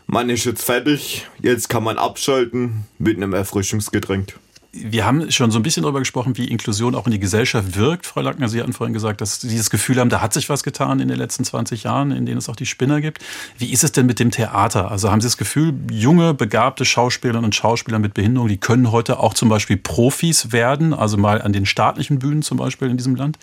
man 0.06 0.30
ist 0.30 0.44
jetzt 0.44 0.62
fertig, 0.62 1.26
jetzt 1.42 1.68
kann 1.68 1.82
man 1.82 1.98
abschalten 1.98 2.84
mit 2.98 3.16
einem 3.16 3.32
Erfrischungsgetränk. 3.32 4.38
Wir 4.72 5.04
haben 5.04 5.32
schon 5.32 5.50
so 5.50 5.58
ein 5.58 5.64
bisschen 5.64 5.82
darüber 5.82 5.98
gesprochen, 5.98 6.36
wie 6.36 6.44
Inklusion 6.44 6.94
auch 6.94 7.06
in 7.06 7.12
die 7.12 7.18
Gesellschaft 7.18 7.74
wirkt. 7.76 8.06
Frau 8.06 8.20
Lackner, 8.20 8.48
Sie 8.48 8.60
hatten 8.60 8.72
vorhin 8.72 8.94
gesagt, 8.94 9.20
dass 9.20 9.40
Sie 9.40 9.48
dieses 9.48 9.68
Gefühl 9.68 9.98
haben, 9.98 10.10
da 10.10 10.20
hat 10.20 10.32
sich 10.32 10.48
was 10.48 10.62
getan 10.62 11.00
in 11.00 11.08
den 11.08 11.18
letzten 11.18 11.44
20 11.44 11.82
Jahren, 11.82 12.12
in 12.12 12.24
denen 12.24 12.38
es 12.38 12.48
auch 12.48 12.54
die 12.54 12.66
Spinner 12.66 13.00
gibt. 13.00 13.18
Wie 13.58 13.72
ist 13.72 13.82
es 13.82 13.90
denn 13.90 14.06
mit 14.06 14.20
dem 14.20 14.30
Theater? 14.30 14.90
Also 14.90 15.10
haben 15.10 15.20
Sie 15.20 15.26
das 15.26 15.36
Gefühl, 15.36 15.74
junge, 15.90 16.34
begabte 16.34 16.84
Schauspielerinnen 16.84 17.44
und 17.44 17.54
Schauspieler 17.54 17.98
mit 17.98 18.14
Behinderung, 18.14 18.48
die 18.48 18.58
können 18.58 18.92
heute 18.92 19.18
auch 19.18 19.34
zum 19.34 19.48
Beispiel 19.48 19.76
Profis 19.76 20.52
werden, 20.52 20.94
also 20.94 21.16
mal 21.16 21.42
an 21.42 21.52
den 21.52 21.66
staatlichen 21.66 22.20
Bühnen 22.20 22.42
zum 22.42 22.56
Beispiel 22.58 22.90
in 22.90 22.96
diesem 22.96 23.16
Land? 23.16 23.38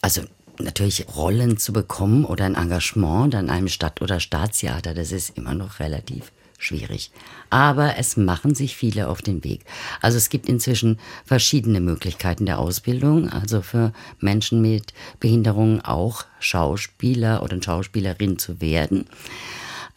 Also 0.00 0.22
natürlich 0.58 1.06
Rollen 1.16 1.56
zu 1.56 1.72
bekommen 1.72 2.24
oder 2.24 2.44
ein 2.44 2.54
Engagement 2.54 3.34
an 3.34 3.50
einem 3.50 3.68
Stadt- 3.68 4.00
oder 4.00 4.20
Staatstheater, 4.20 4.94
das 4.94 5.10
ist 5.10 5.36
immer 5.36 5.54
noch 5.54 5.80
relativ 5.80 6.30
schwierig. 6.62 7.10
Aber 7.50 7.96
es 7.98 8.16
machen 8.16 8.54
sich 8.54 8.76
viele 8.76 9.08
auf 9.08 9.22
den 9.22 9.44
Weg. 9.44 9.64
Also 10.00 10.16
es 10.16 10.30
gibt 10.30 10.48
inzwischen 10.48 10.98
verschiedene 11.24 11.80
Möglichkeiten 11.80 12.46
der 12.46 12.58
Ausbildung, 12.58 13.28
also 13.28 13.62
für 13.62 13.92
Menschen 14.20 14.62
mit 14.62 14.92
Behinderungen 15.20 15.80
auch 15.80 16.24
Schauspieler 16.40 17.42
oder 17.42 17.60
Schauspielerin 17.62 18.38
zu 18.38 18.60
werden. 18.60 19.06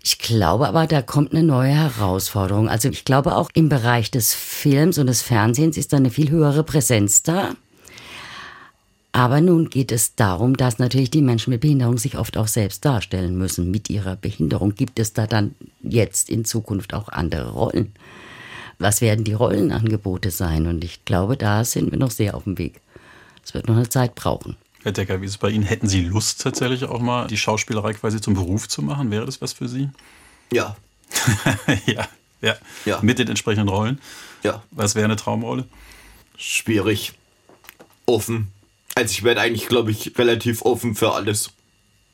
Ich 0.04 0.20
glaube 0.20 0.68
aber, 0.68 0.86
da 0.86 1.02
kommt 1.02 1.32
eine 1.32 1.42
neue 1.42 1.72
Herausforderung. 1.72 2.70
Also 2.70 2.90
ich 2.90 3.06
glaube 3.06 3.36
auch 3.36 3.50
im 3.56 3.70
Bereich 3.70 4.12
des 4.12 4.36
Films 4.36 5.00
und 5.00 5.08
des 5.08 5.24
Fernsehens 5.24 5.78
ist 5.78 5.94
da 5.94 5.98
eine 5.98 6.12
viel 6.12 6.30
höhere 6.30 6.64
Präsenz 6.64 7.24
da. 7.24 7.56
Aber 9.16 9.40
nun 9.40 9.70
geht 9.70 9.94
es 9.94 10.16
darum, 10.16 10.58
dass 10.58 10.78
natürlich 10.78 11.10
die 11.10 11.22
Menschen 11.22 11.52
mit 11.52 11.62
Behinderung 11.62 11.98
sich 11.98 12.18
oft 12.18 12.36
auch 12.36 12.50
selbst 12.50 12.84
darstellen 12.84 13.38
müssen 13.38 13.72
mit 13.72 13.90
ihrer 13.90 14.18
Behinderung. 14.18 14.76
Gibt 14.76 15.00
es 15.00 15.14
da 15.14 15.26
dann 15.26 15.56
jetzt 15.82 16.30
in 16.30 16.44
Zukunft 16.44 16.94
auch 16.94 17.08
andere 17.08 17.52
Rollen? 17.52 17.94
Was 18.78 19.00
werden 19.00 19.24
die 19.24 19.32
Rollenangebote 19.32 20.32
sein? 20.32 20.68
Und 20.68 20.84
ich 20.84 21.06
glaube, 21.06 21.38
da 21.38 21.64
sind 21.64 21.92
wir 21.92 21.98
noch 21.98 22.12
sehr 22.12 22.36
auf 22.36 22.44
dem 22.44 22.58
Weg. 22.58 22.82
Es 23.42 23.54
wird 23.54 23.70
noch 23.70 23.78
eine 23.78 23.88
Zeit 23.88 24.16
brauchen. 24.16 24.58
Herr 24.84 24.92
Decker, 24.92 25.22
wie 25.22 25.26
ist 25.28 25.32
es 25.32 25.38
bei 25.38 25.50
Ihnen? 25.50 25.64
Hätten 25.64 25.88
Sie 25.88 26.02
Lust 26.02 26.42
tatsächlich 26.42 26.84
auch 26.84 27.00
mal 27.00 27.28
die 27.28 27.38
Schauspielerei 27.38 27.94
quasi 27.94 28.20
zum 28.20 28.34
Beruf 28.34 28.68
zu 28.68 28.82
machen? 28.82 29.12
Wäre 29.12 29.26
das 29.26 29.42
was 29.42 29.54
für 29.54 29.70
Sie? 29.70 29.88
Ja. 30.52 30.76
ja, 31.86 32.06
ja, 32.42 32.58
Ja. 32.84 33.00
Mit 33.02 33.20
den 33.20 33.30
entsprechenden 33.30 33.70
Rollen? 33.70 33.98
Ja. 34.44 34.62
Was 34.72 34.94
wäre 34.94 35.06
eine 35.06 35.16
Traumrolle? 35.16 35.64
Schwierig. 36.36 37.14
Offen. 38.06 38.52
Also 38.96 39.12
ich 39.12 39.24
werde 39.24 39.42
eigentlich, 39.42 39.68
glaube 39.68 39.92
ich, 39.92 40.18
relativ 40.18 40.62
offen 40.62 40.96
für 40.96 41.12
alles. 41.12 41.52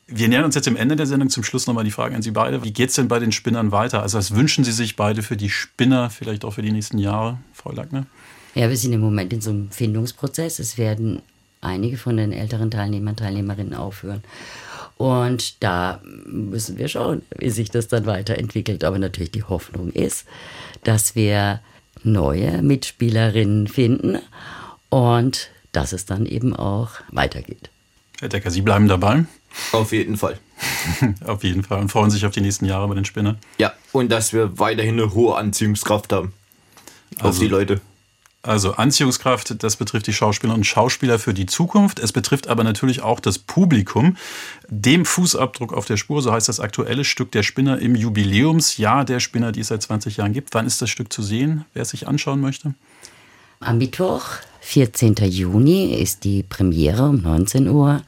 Wir 0.08 0.28
nähern 0.28 0.44
uns 0.44 0.56
jetzt 0.56 0.66
dem 0.66 0.76
Ende 0.76 0.96
der 0.96 1.06
Sendung. 1.06 1.30
Zum 1.30 1.44
Schluss 1.44 1.68
nochmal 1.68 1.84
die 1.84 1.92
Frage 1.92 2.16
an 2.16 2.22
Sie 2.22 2.32
beide. 2.32 2.64
Wie 2.64 2.72
geht 2.72 2.88
es 2.90 2.96
denn 2.96 3.06
bei 3.06 3.20
den 3.20 3.30
Spinnern 3.30 3.70
weiter? 3.70 4.02
Also 4.02 4.18
was 4.18 4.34
wünschen 4.34 4.64
Sie 4.64 4.72
sich 4.72 4.96
beide 4.96 5.22
für 5.22 5.36
die 5.36 5.48
Spinner, 5.48 6.10
vielleicht 6.10 6.44
auch 6.44 6.54
für 6.54 6.62
die 6.62 6.72
nächsten 6.72 6.98
Jahre, 6.98 7.38
Frau 7.54 7.70
Lackner? 7.70 8.06
Ja, 8.56 8.68
wir 8.68 8.76
sind 8.76 8.92
im 8.92 9.00
Moment 9.00 9.32
in 9.32 9.40
so 9.40 9.50
einem 9.50 9.70
Findungsprozess. 9.70 10.58
Es 10.58 10.76
werden 10.76 11.22
einige 11.60 11.96
von 11.96 12.16
den 12.16 12.32
älteren 12.32 12.72
Teilnehmern, 12.72 13.14
Teilnehmerinnen 13.14 13.74
aufhören. 13.74 14.24
Und 14.98 15.62
da 15.62 16.02
müssen 16.26 16.78
wir 16.78 16.88
schauen, 16.88 17.22
wie 17.38 17.50
sich 17.50 17.70
das 17.70 17.86
dann 17.86 18.06
weiterentwickelt. 18.06 18.82
Aber 18.82 18.98
natürlich 18.98 19.30
die 19.30 19.44
Hoffnung 19.44 19.92
ist, 19.92 20.26
dass 20.82 21.14
wir 21.14 21.60
neue 22.02 22.60
Mitspielerinnen 22.60 23.68
finden 23.68 24.18
und 24.90 25.51
dass 25.72 25.92
es 25.92 26.06
dann 26.06 26.26
eben 26.26 26.54
auch 26.54 26.90
weitergeht. 27.10 27.70
Herr 28.20 28.28
Decker, 28.28 28.50
Sie 28.50 28.62
bleiben 28.62 28.88
dabei. 28.88 29.24
Auf 29.72 29.92
jeden 29.92 30.16
Fall. 30.16 30.38
Auf 31.26 31.42
jeden 31.44 31.64
Fall. 31.64 31.80
Und 31.80 31.90
freuen 31.90 32.10
sich 32.10 32.24
auf 32.24 32.32
die 32.32 32.40
nächsten 32.40 32.64
Jahre 32.66 32.86
bei 32.88 32.94
den 32.94 33.04
Spinnern. 33.04 33.36
Ja, 33.58 33.72
und 33.90 34.10
dass 34.10 34.32
wir 34.32 34.58
weiterhin 34.58 35.00
eine 35.00 35.12
hohe 35.12 35.36
Anziehungskraft 35.36 36.12
haben. 36.12 36.32
Auf 37.18 37.24
Also- 37.26 37.40
die 37.40 37.48
Leute. 37.48 37.80
Also 38.44 38.72
Anziehungskraft, 38.74 39.62
das 39.62 39.76
betrifft 39.76 40.08
die 40.08 40.12
Schauspieler 40.12 40.54
und 40.54 40.64
Schauspieler 40.66 41.20
für 41.20 41.32
die 41.32 41.46
Zukunft. 41.46 42.00
Es 42.00 42.10
betrifft 42.10 42.48
aber 42.48 42.64
natürlich 42.64 43.00
auch 43.00 43.20
das 43.20 43.38
Publikum. 43.38 44.16
Dem 44.68 45.04
Fußabdruck 45.04 45.72
auf 45.72 45.84
der 45.86 45.96
Spur, 45.96 46.22
so 46.22 46.32
heißt 46.32 46.48
das 46.48 46.58
aktuelle 46.58 47.04
Stück 47.04 47.30
der 47.30 47.44
Spinner 47.44 47.78
im 47.78 47.94
Jubiläumsjahr 47.94 49.04
der 49.04 49.20
Spinner, 49.20 49.52
die 49.52 49.60
es 49.60 49.68
seit 49.68 49.82
20 49.82 50.16
Jahren 50.16 50.32
gibt. 50.32 50.54
Wann 50.54 50.66
ist 50.66 50.82
das 50.82 50.90
Stück 50.90 51.12
zu 51.12 51.22
sehen, 51.22 51.66
wer 51.72 51.82
es 51.82 51.90
sich 51.90 52.08
anschauen 52.08 52.40
möchte? 52.40 52.74
Am 53.64 53.78
Mittwoch, 53.78 54.24
14. 54.60 55.14
Juni, 55.14 55.94
ist 55.94 56.24
die 56.24 56.42
Premiere 56.42 57.08
um 57.08 57.22
19 57.22 57.68
Uhr 57.68 58.02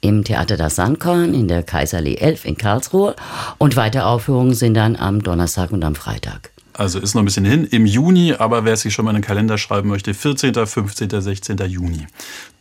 im 0.00 0.24
Theater 0.24 0.56
das 0.56 0.76
Sandkorn 0.76 1.34
in 1.34 1.46
der 1.46 1.62
Kaiserlee 1.62 2.16
11 2.16 2.44
in 2.46 2.56
Karlsruhe. 2.56 3.14
Und 3.58 3.76
weitere 3.76 4.02
Aufführungen 4.02 4.54
sind 4.54 4.74
dann 4.74 4.96
am 4.96 5.22
Donnerstag 5.22 5.72
und 5.72 5.84
am 5.84 5.94
Freitag. 5.94 6.50
Also 6.72 6.98
ist 6.98 7.14
noch 7.14 7.22
ein 7.22 7.26
bisschen 7.26 7.44
hin 7.44 7.66
im 7.66 7.84
Juni, 7.84 8.32
aber 8.32 8.64
wer 8.64 8.76
sich 8.76 8.94
schon 8.94 9.04
mal 9.04 9.10
in 9.10 9.16
den 9.16 9.24
Kalender 9.24 9.58
schreiben 9.58 9.90
möchte, 9.90 10.14
14., 10.14 10.54
15., 10.54 11.20
16. 11.20 11.58
Juni. 11.58 12.06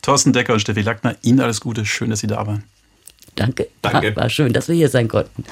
Thorsten 0.01 0.33
Decker 0.33 0.53
und 0.53 0.59
Steffi 0.59 0.81
Lackner, 0.81 1.15
Ihnen 1.21 1.39
alles 1.39 1.61
Gute. 1.61 1.85
Schön, 1.85 2.09
dass 2.09 2.19
Sie 2.19 2.27
da 2.27 2.45
waren. 2.45 2.63
Danke. 3.35 3.67
Danke. 3.81 4.13
War 4.17 4.29
schön, 4.29 4.51
dass 4.51 4.67
wir 4.67 4.75
hier 4.75 4.89
sein 4.89 5.07
konnten. 5.07 5.45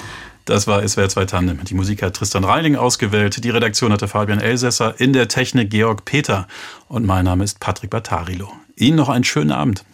Das 0.50 0.66
war 0.66 0.86
SWR 0.86 1.08
2 1.08 1.26
Tandem. 1.26 1.62
Die 1.62 1.74
Musik 1.74 2.02
hat 2.02 2.16
Tristan 2.16 2.42
Reiling 2.42 2.74
ausgewählt. 2.74 3.44
Die 3.44 3.50
Redaktion 3.50 3.92
hatte 3.92 4.08
Fabian 4.08 4.40
Elsässer. 4.40 4.98
In 4.98 5.12
der 5.12 5.28
Technik 5.28 5.70
Georg 5.70 6.04
Peter. 6.04 6.48
Und 6.88 7.06
mein 7.06 7.24
Name 7.24 7.44
ist 7.44 7.60
Patrick 7.60 7.90
Battarilo. 7.90 8.52
Ihnen 8.74 8.96
noch 8.96 9.08
einen 9.08 9.22
schönen 9.22 9.52
Abend. 9.52 9.84